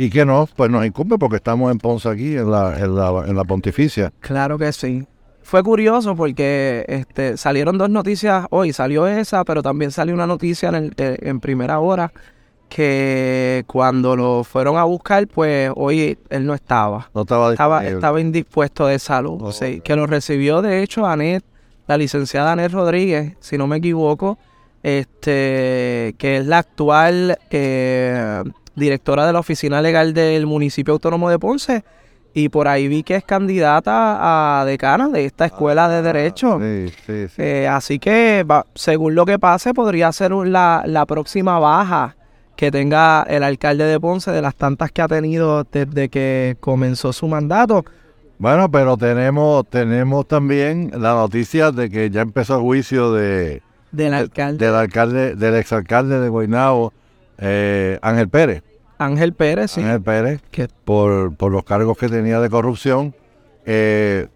y 0.00 0.08
que 0.08 0.24
no, 0.24 0.48
pues 0.56 0.70
nos 0.70 0.86
incumbe 0.86 1.18
porque 1.18 1.36
estamos 1.36 1.70
en 1.70 1.76
Ponce 1.76 2.08
aquí, 2.08 2.34
en 2.34 2.50
la, 2.50 2.78
en 2.78 2.94
la, 2.94 3.24
en 3.26 3.36
la 3.36 3.44
pontificia. 3.44 4.10
Claro 4.20 4.56
que 4.56 4.72
sí. 4.72 5.06
Fue 5.42 5.62
curioso 5.62 6.16
porque 6.16 6.86
este, 6.88 7.36
salieron 7.36 7.76
dos 7.76 7.90
noticias 7.90 8.46
hoy, 8.48 8.72
salió 8.72 9.06
esa, 9.06 9.44
pero 9.44 9.62
también 9.62 9.90
salió 9.90 10.14
una 10.14 10.26
noticia 10.26 10.70
en, 10.70 10.76
el, 10.76 10.94
en 10.96 11.40
primera 11.40 11.80
hora 11.80 12.14
que 12.70 13.64
cuando 13.66 14.16
lo 14.16 14.42
fueron 14.42 14.78
a 14.78 14.84
buscar, 14.84 15.26
pues 15.26 15.70
hoy 15.76 16.16
él 16.30 16.46
no 16.46 16.54
estaba. 16.54 17.10
No 17.12 17.20
estaba 17.22 17.52
Estaba, 17.52 17.86
estaba 17.86 18.20
indispuesto 18.22 18.86
de 18.86 18.98
salud. 18.98 19.38
Oh, 19.42 19.52
sí, 19.52 19.82
que 19.82 19.96
lo 19.96 20.06
recibió, 20.06 20.62
de 20.62 20.82
hecho, 20.82 21.04
Anet, 21.04 21.44
la 21.86 21.98
licenciada 21.98 22.52
Anet 22.52 22.72
Rodríguez, 22.72 23.36
si 23.40 23.58
no 23.58 23.66
me 23.66 23.76
equivoco, 23.76 24.38
este, 24.82 26.14
que 26.16 26.38
es 26.38 26.46
la 26.46 26.58
actual 26.58 27.38
eh, 27.50 28.42
directora 28.76 29.26
de 29.26 29.32
la 29.32 29.40
oficina 29.40 29.80
legal 29.82 30.14
del 30.14 30.46
municipio 30.46 30.94
autónomo 30.94 31.28
de 31.30 31.38
Ponce. 31.38 31.84
Y 32.32 32.48
por 32.48 32.68
ahí 32.68 32.86
vi 32.86 33.02
que 33.02 33.16
es 33.16 33.24
candidata 33.24 34.60
a 34.60 34.64
decana 34.64 35.08
de 35.08 35.24
esta 35.24 35.46
escuela 35.46 35.88
de 35.88 36.00
Derecho. 36.02 36.60
Sí, 36.60 36.88
sí, 37.04 37.28
sí. 37.28 37.42
Eh, 37.42 37.66
así 37.68 37.98
que, 37.98 38.44
va, 38.48 38.64
según 38.74 39.16
lo 39.16 39.26
que 39.26 39.38
pase, 39.38 39.74
podría 39.74 40.12
ser 40.12 40.32
un- 40.32 40.52
la, 40.52 40.84
la 40.86 41.06
próxima 41.06 41.58
baja 41.58 42.16
que 42.54 42.70
tenga 42.70 43.22
el 43.28 43.42
alcalde 43.42 43.84
de 43.84 43.98
Ponce 43.98 44.30
de 44.30 44.42
las 44.42 44.54
tantas 44.54 44.92
que 44.92 45.02
ha 45.02 45.08
tenido 45.08 45.64
desde 45.64 46.08
que 46.08 46.56
comenzó 46.60 47.12
su 47.12 47.26
mandato. 47.26 47.84
Bueno, 48.38 48.70
pero 48.70 48.96
tenemos, 48.96 49.68
tenemos 49.68 50.28
también 50.28 50.90
la 50.96 51.14
noticia 51.14 51.72
de 51.72 51.90
que 51.90 52.10
ya 52.10 52.20
empezó 52.20 52.56
el 52.56 52.60
juicio 52.62 53.12
de, 53.12 53.60
Del 53.92 54.14
alcalde 54.14 54.64
del 54.64 54.74
alcalde, 54.76 55.34
del 55.34 55.56
exalcalde 55.56 56.20
de 56.20 56.28
Guaynabo, 56.28 56.92
eh, 57.40 57.98
Ángel 58.02 58.28
Pérez. 58.28 58.62
Ángel 58.98 59.32
Pérez, 59.32 59.70
sí. 59.72 59.80
Ángel 59.80 60.02
Pérez, 60.02 60.40
por, 60.84 61.34
por 61.34 61.50
los 61.50 61.64
cargos 61.64 61.96
que 61.96 62.08
tenía 62.08 62.38
de 62.40 62.50
corrupción. 62.50 63.14
Eh, 63.64 64.28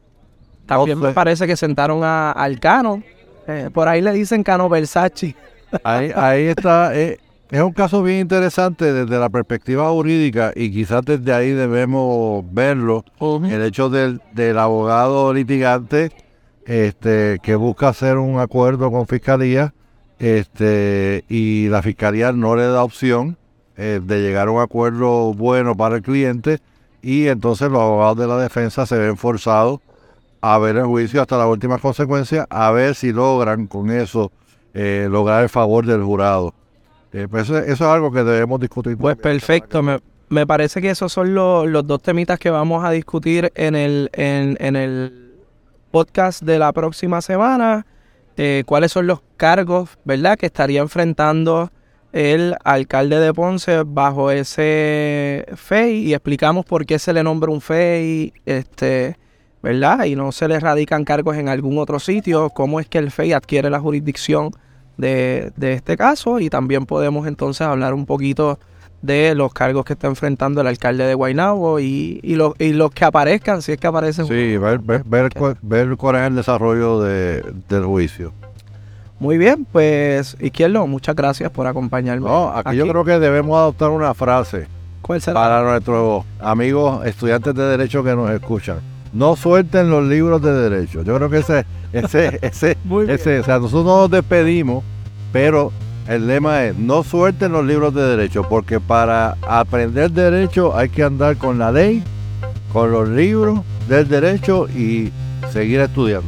también 0.67 0.99
me 0.99 1.13
parece 1.13 1.47
que 1.47 1.57
sentaron 1.57 2.03
a, 2.03 2.33
al 2.33 2.59
Cano. 2.61 3.03
Eh, 3.47 3.69
por 3.73 3.89
ahí 3.89 4.01
le 4.01 4.13
dicen 4.13 4.43
Cano 4.43 4.69
Versace. 4.69 5.37
ahí, 5.85 6.11
ahí 6.15 6.45
está. 6.47 6.97
eh, 6.97 7.19
es 7.51 7.61
un 7.61 7.73
caso 7.73 8.03
bien 8.03 8.21
interesante 8.21 8.91
desde 8.93 9.19
la 9.19 9.29
perspectiva 9.29 9.89
jurídica 9.91 10.53
y 10.57 10.73
quizás 10.73 11.03
desde 11.05 11.33
ahí 11.33 11.51
debemos 11.51 12.43
verlo. 12.53 13.05
El 13.21 13.63
hecho 13.63 13.91
del, 13.91 14.23
del 14.33 14.59
abogado 14.59 15.33
litigante 15.35 16.11
este, 16.65 17.39
que 17.43 17.55
busca 17.55 17.89
hacer 17.89 18.17
un 18.17 18.41
acuerdo 18.41 18.91
con 18.91 19.07
fiscalía 19.07 19.75
este, 20.19 21.25
y 21.29 21.69
la 21.69 21.83
fiscalía 21.83 22.33
no 22.33 22.57
le 22.57 22.67
da 22.67 22.85
opción 22.85 23.37
eh, 23.77 24.01
de 24.03 24.21
llegar 24.21 24.49
a 24.49 24.51
un 24.51 24.61
acuerdo 24.61 25.35
bueno 25.35 25.77
para 25.77 25.97
el 25.97 26.03
cliente 26.03 26.61
y 27.03 27.27
entonces 27.27 27.71
los 27.71 27.83
abogados 27.83 28.19
de 28.19 28.27
la 28.27 28.39
defensa 28.39 28.87
se 28.87 28.97
ven 28.97 29.17
forzados 29.17 29.81
a 30.41 30.59
ver 30.59 30.77
el 30.77 30.85
juicio 30.85 31.23
hasta 31.23 31.39
las 31.39 31.47
últimas 31.47 31.81
consecuencias, 31.81 32.47
a 32.51 32.71
ver 32.71 32.95
si 32.95 33.13
logran 33.13 33.67
con 33.67 33.91
eso 33.91 34.31
eh, 34.75 35.09
lograr 35.11 35.43
el 35.43 35.49
favor 35.49 35.87
del 35.87 36.03
jurado. 36.03 36.55
Eh, 37.13 37.29
pues 37.31 37.45
eso, 37.45 37.59
eso 37.59 37.73
es 37.73 37.81
algo 37.81 38.13
que 38.13 38.25
debemos 38.25 38.61
discutir. 38.61 38.97
Pues 38.99 39.17
perfecto, 39.17 39.83
me, 39.83 40.01
me 40.29 40.47
parece 40.47 40.83
que 40.83 40.91
esos 40.91 41.13
son 41.13 41.35
los, 41.35 41.67
los 41.67 41.87
dos 41.87 42.03
temitas 42.03 42.39
que 42.39 42.51
vamos 42.51 42.85
a 42.85 42.91
discutir 42.91 43.53
en 43.55 43.75
el, 43.75 44.11
en, 44.13 44.57
en 44.61 44.77
el 44.77 45.35
podcast 45.91 46.43
de 46.43 46.59
la 46.59 46.73
próxima 46.73 47.21
semana. 47.21 47.87
Eh, 48.37 48.65
¿Cuáles 48.67 48.93
son 48.93 49.07
los 49.07 49.21
cargos, 49.37 49.91
verdad, 50.05 50.37
que 50.37 50.47
estaría 50.47 50.81
enfrentando 50.81 51.71
el 52.13 52.57
alcalde 52.65 53.21
de 53.21 53.33
Ponce 53.33 53.83
bajo 53.85 54.31
ese 54.31 55.47
FEI? 55.55 56.09
Y 56.09 56.15
explicamos 56.15 56.65
por 56.65 56.85
qué 56.85 56.99
se 56.99 57.13
le 57.13 57.23
nombra 57.23 57.51
un 57.51 57.61
FEI, 57.61 58.33
este, 58.45 59.17
¿verdad? 59.63 60.05
Y 60.05 60.17
no 60.17 60.33
se 60.33 60.49
le 60.49 60.59
radican 60.59 61.05
cargos 61.05 61.37
en 61.37 61.49
algún 61.49 61.79
otro 61.79 62.01
sitio. 62.01 62.51
¿Cómo 62.51 62.81
es 62.81 62.89
que 62.89 62.99
el 62.99 63.11
FEI 63.11 63.33
adquiere 63.33 63.71
la 63.71 63.79
jurisdicción 63.79 64.51
de, 64.97 65.53
de 65.57 65.75
este 65.75 65.97
caso? 65.97 66.41
Y 66.41 66.51
también 66.51 66.87
podemos 66.87 67.29
entonces 67.29 67.63
hablar 67.63 67.95
un 67.95 68.07
poquito 68.07 68.59
de 69.05 69.35
los 69.35 69.53
cargos 69.53 69.85
que 69.85 69.93
está 69.93 70.07
enfrentando 70.07 70.61
el 70.61 70.67
alcalde 70.67 71.05
de 71.05 71.15
Guaynabo 71.15 71.79
y, 71.81 72.21
y, 72.23 72.37
lo- 72.37 72.55
y 72.59 72.73
los 72.73 72.91
que 72.91 73.05
aparezcan, 73.05 73.61
si 73.63 73.73
es 73.73 73.79
que 73.79 73.87
aparecen. 73.87 74.27
Sí, 74.27 74.57
ver, 74.57 74.79
ver, 74.79 75.03
ver, 75.05 75.33
cu- 75.35 75.55
ver 75.63 75.97
cuál 75.97 76.17
es 76.17 76.23
el 76.23 76.37
desarrollo 76.37 77.01
de, 77.03 77.45
del 77.69 77.85
juicio. 77.85 78.33
Muy 79.21 79.39
bien, 79.39 79.67
pues 79.71 80.37
Izquierdo, 80.41 80.87
muchas 80.87 81.15
gracias 81.15 81.51
por 81.51 81.67
acompañarme. 81.67 82.27
No, 82.27 82.51
aquí, 82.55 82.77
yo 82.77 82.87
creo 82.89 83.05
que 83.05 83.19
debemos 83.19 83.57
adoptar 83.57 83.91
una 83.91 84.13
frase 84.15 84.67
¿Cuál 85.03 85.21
será? 85.21 85.35
para 85.41 85.63
nuestros 85.63 86.25
amigos 86.41 87.07
estudiantes 87.07 87.55
de 87.55 87.63
Derecho 87.63 88.03
que 88.03 88.15
nos 88.17 88.31
escuchan. 88.31 88.79
No 89.13 89.37
suelten 89.37 89.89
los 89.91 90.03
libros 90.05 90.43
de 90.43 90.53
Derecho. 90.53 91.03
Yo 91.03 91.15
creo 91.17 91.31
que 91.31 91.39
ese, 91.39 91.65
ese, 91.93 92.39
ese, 92.43 92.77
ese, 93.09 93.39
o 93.41 93.45
sea, 93.45 93.59
nosotros 93.59 93.85
no 93.85 93.99
nos 94.03 94.11
despedimos, 94.11 94.83
pero 95.33 95.71
el 96.09 96.27
lema 96.27 96.65
es 96.65 96.77
no 96.77 97.03
suelten 97.03 97.53
los 97.53 97.65
libros 97.65 97.95
de 97.95 98.03
Derecho, 98.03 98.43
porque 98.49 98.81
para 98.81 99.37
aprender 99.43 100.11
Derecho 100.11 100.77
hay 100.77 100.89
que 100.89 101.03
andar 101.03 101.37
con 101.37 101.59
la 101.59 101.73
ley, 101.73 102.03
con 102.73 102.91
los 102.91 103.09
libros 103.09 103.61
del 103.89 104.09
Derecho 104.09 104.69
y 104.69 105.13
seguir 105.53 105.81
estudiando. 105.81 106.27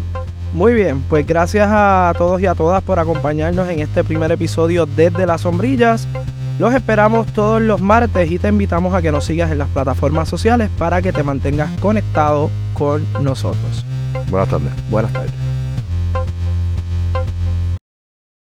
Muy 0.53 0.73
bien, 0.73 1.03
pues 1.09 1.27
gracias 1.27 1.69
a 1.71 2.15
todos 2.17 2.41
y 2.41 2.47
a 2.47 2.55
todas 2.55 2.83
por 2.83 2.99
acompañarnos 2.99 3.69
en 3.69 3.81
este 3.81 4.05
primer 4.05 4.33
episodio 4.33 4.87
desde 4.87 5.27
las 5.27 5.43
sombrillas. 5.43 6.09
Los 6.59 6.73
esperamos 6.75 7.27
todos 7.29 7.61
los 7.61 7.83
martes 7.83 8.31
y 8.31 8.39
te 8.39 8.49
invitamos 8.49 8.95
a 8.95 9.03
que 9.03 9.13
nos 9.13 9.27
sigas 9.27 9.51
en 9.51 9.59
las 9.59 9.69
plataformas 9.69 10.29
sociales 10.29 10.71
para 10.79 11.03
que 11.03 11.13
te 11.13 11.23
mantengas 11.23 11.71
conectado 11.81 12.51
con 12.73 13.05
nosotros. 13.21 13.85
Buenas 14.31 14.49
tardes. 14.49 14.73
Buenas 14.91 15.13
tardes. 15.13 15.46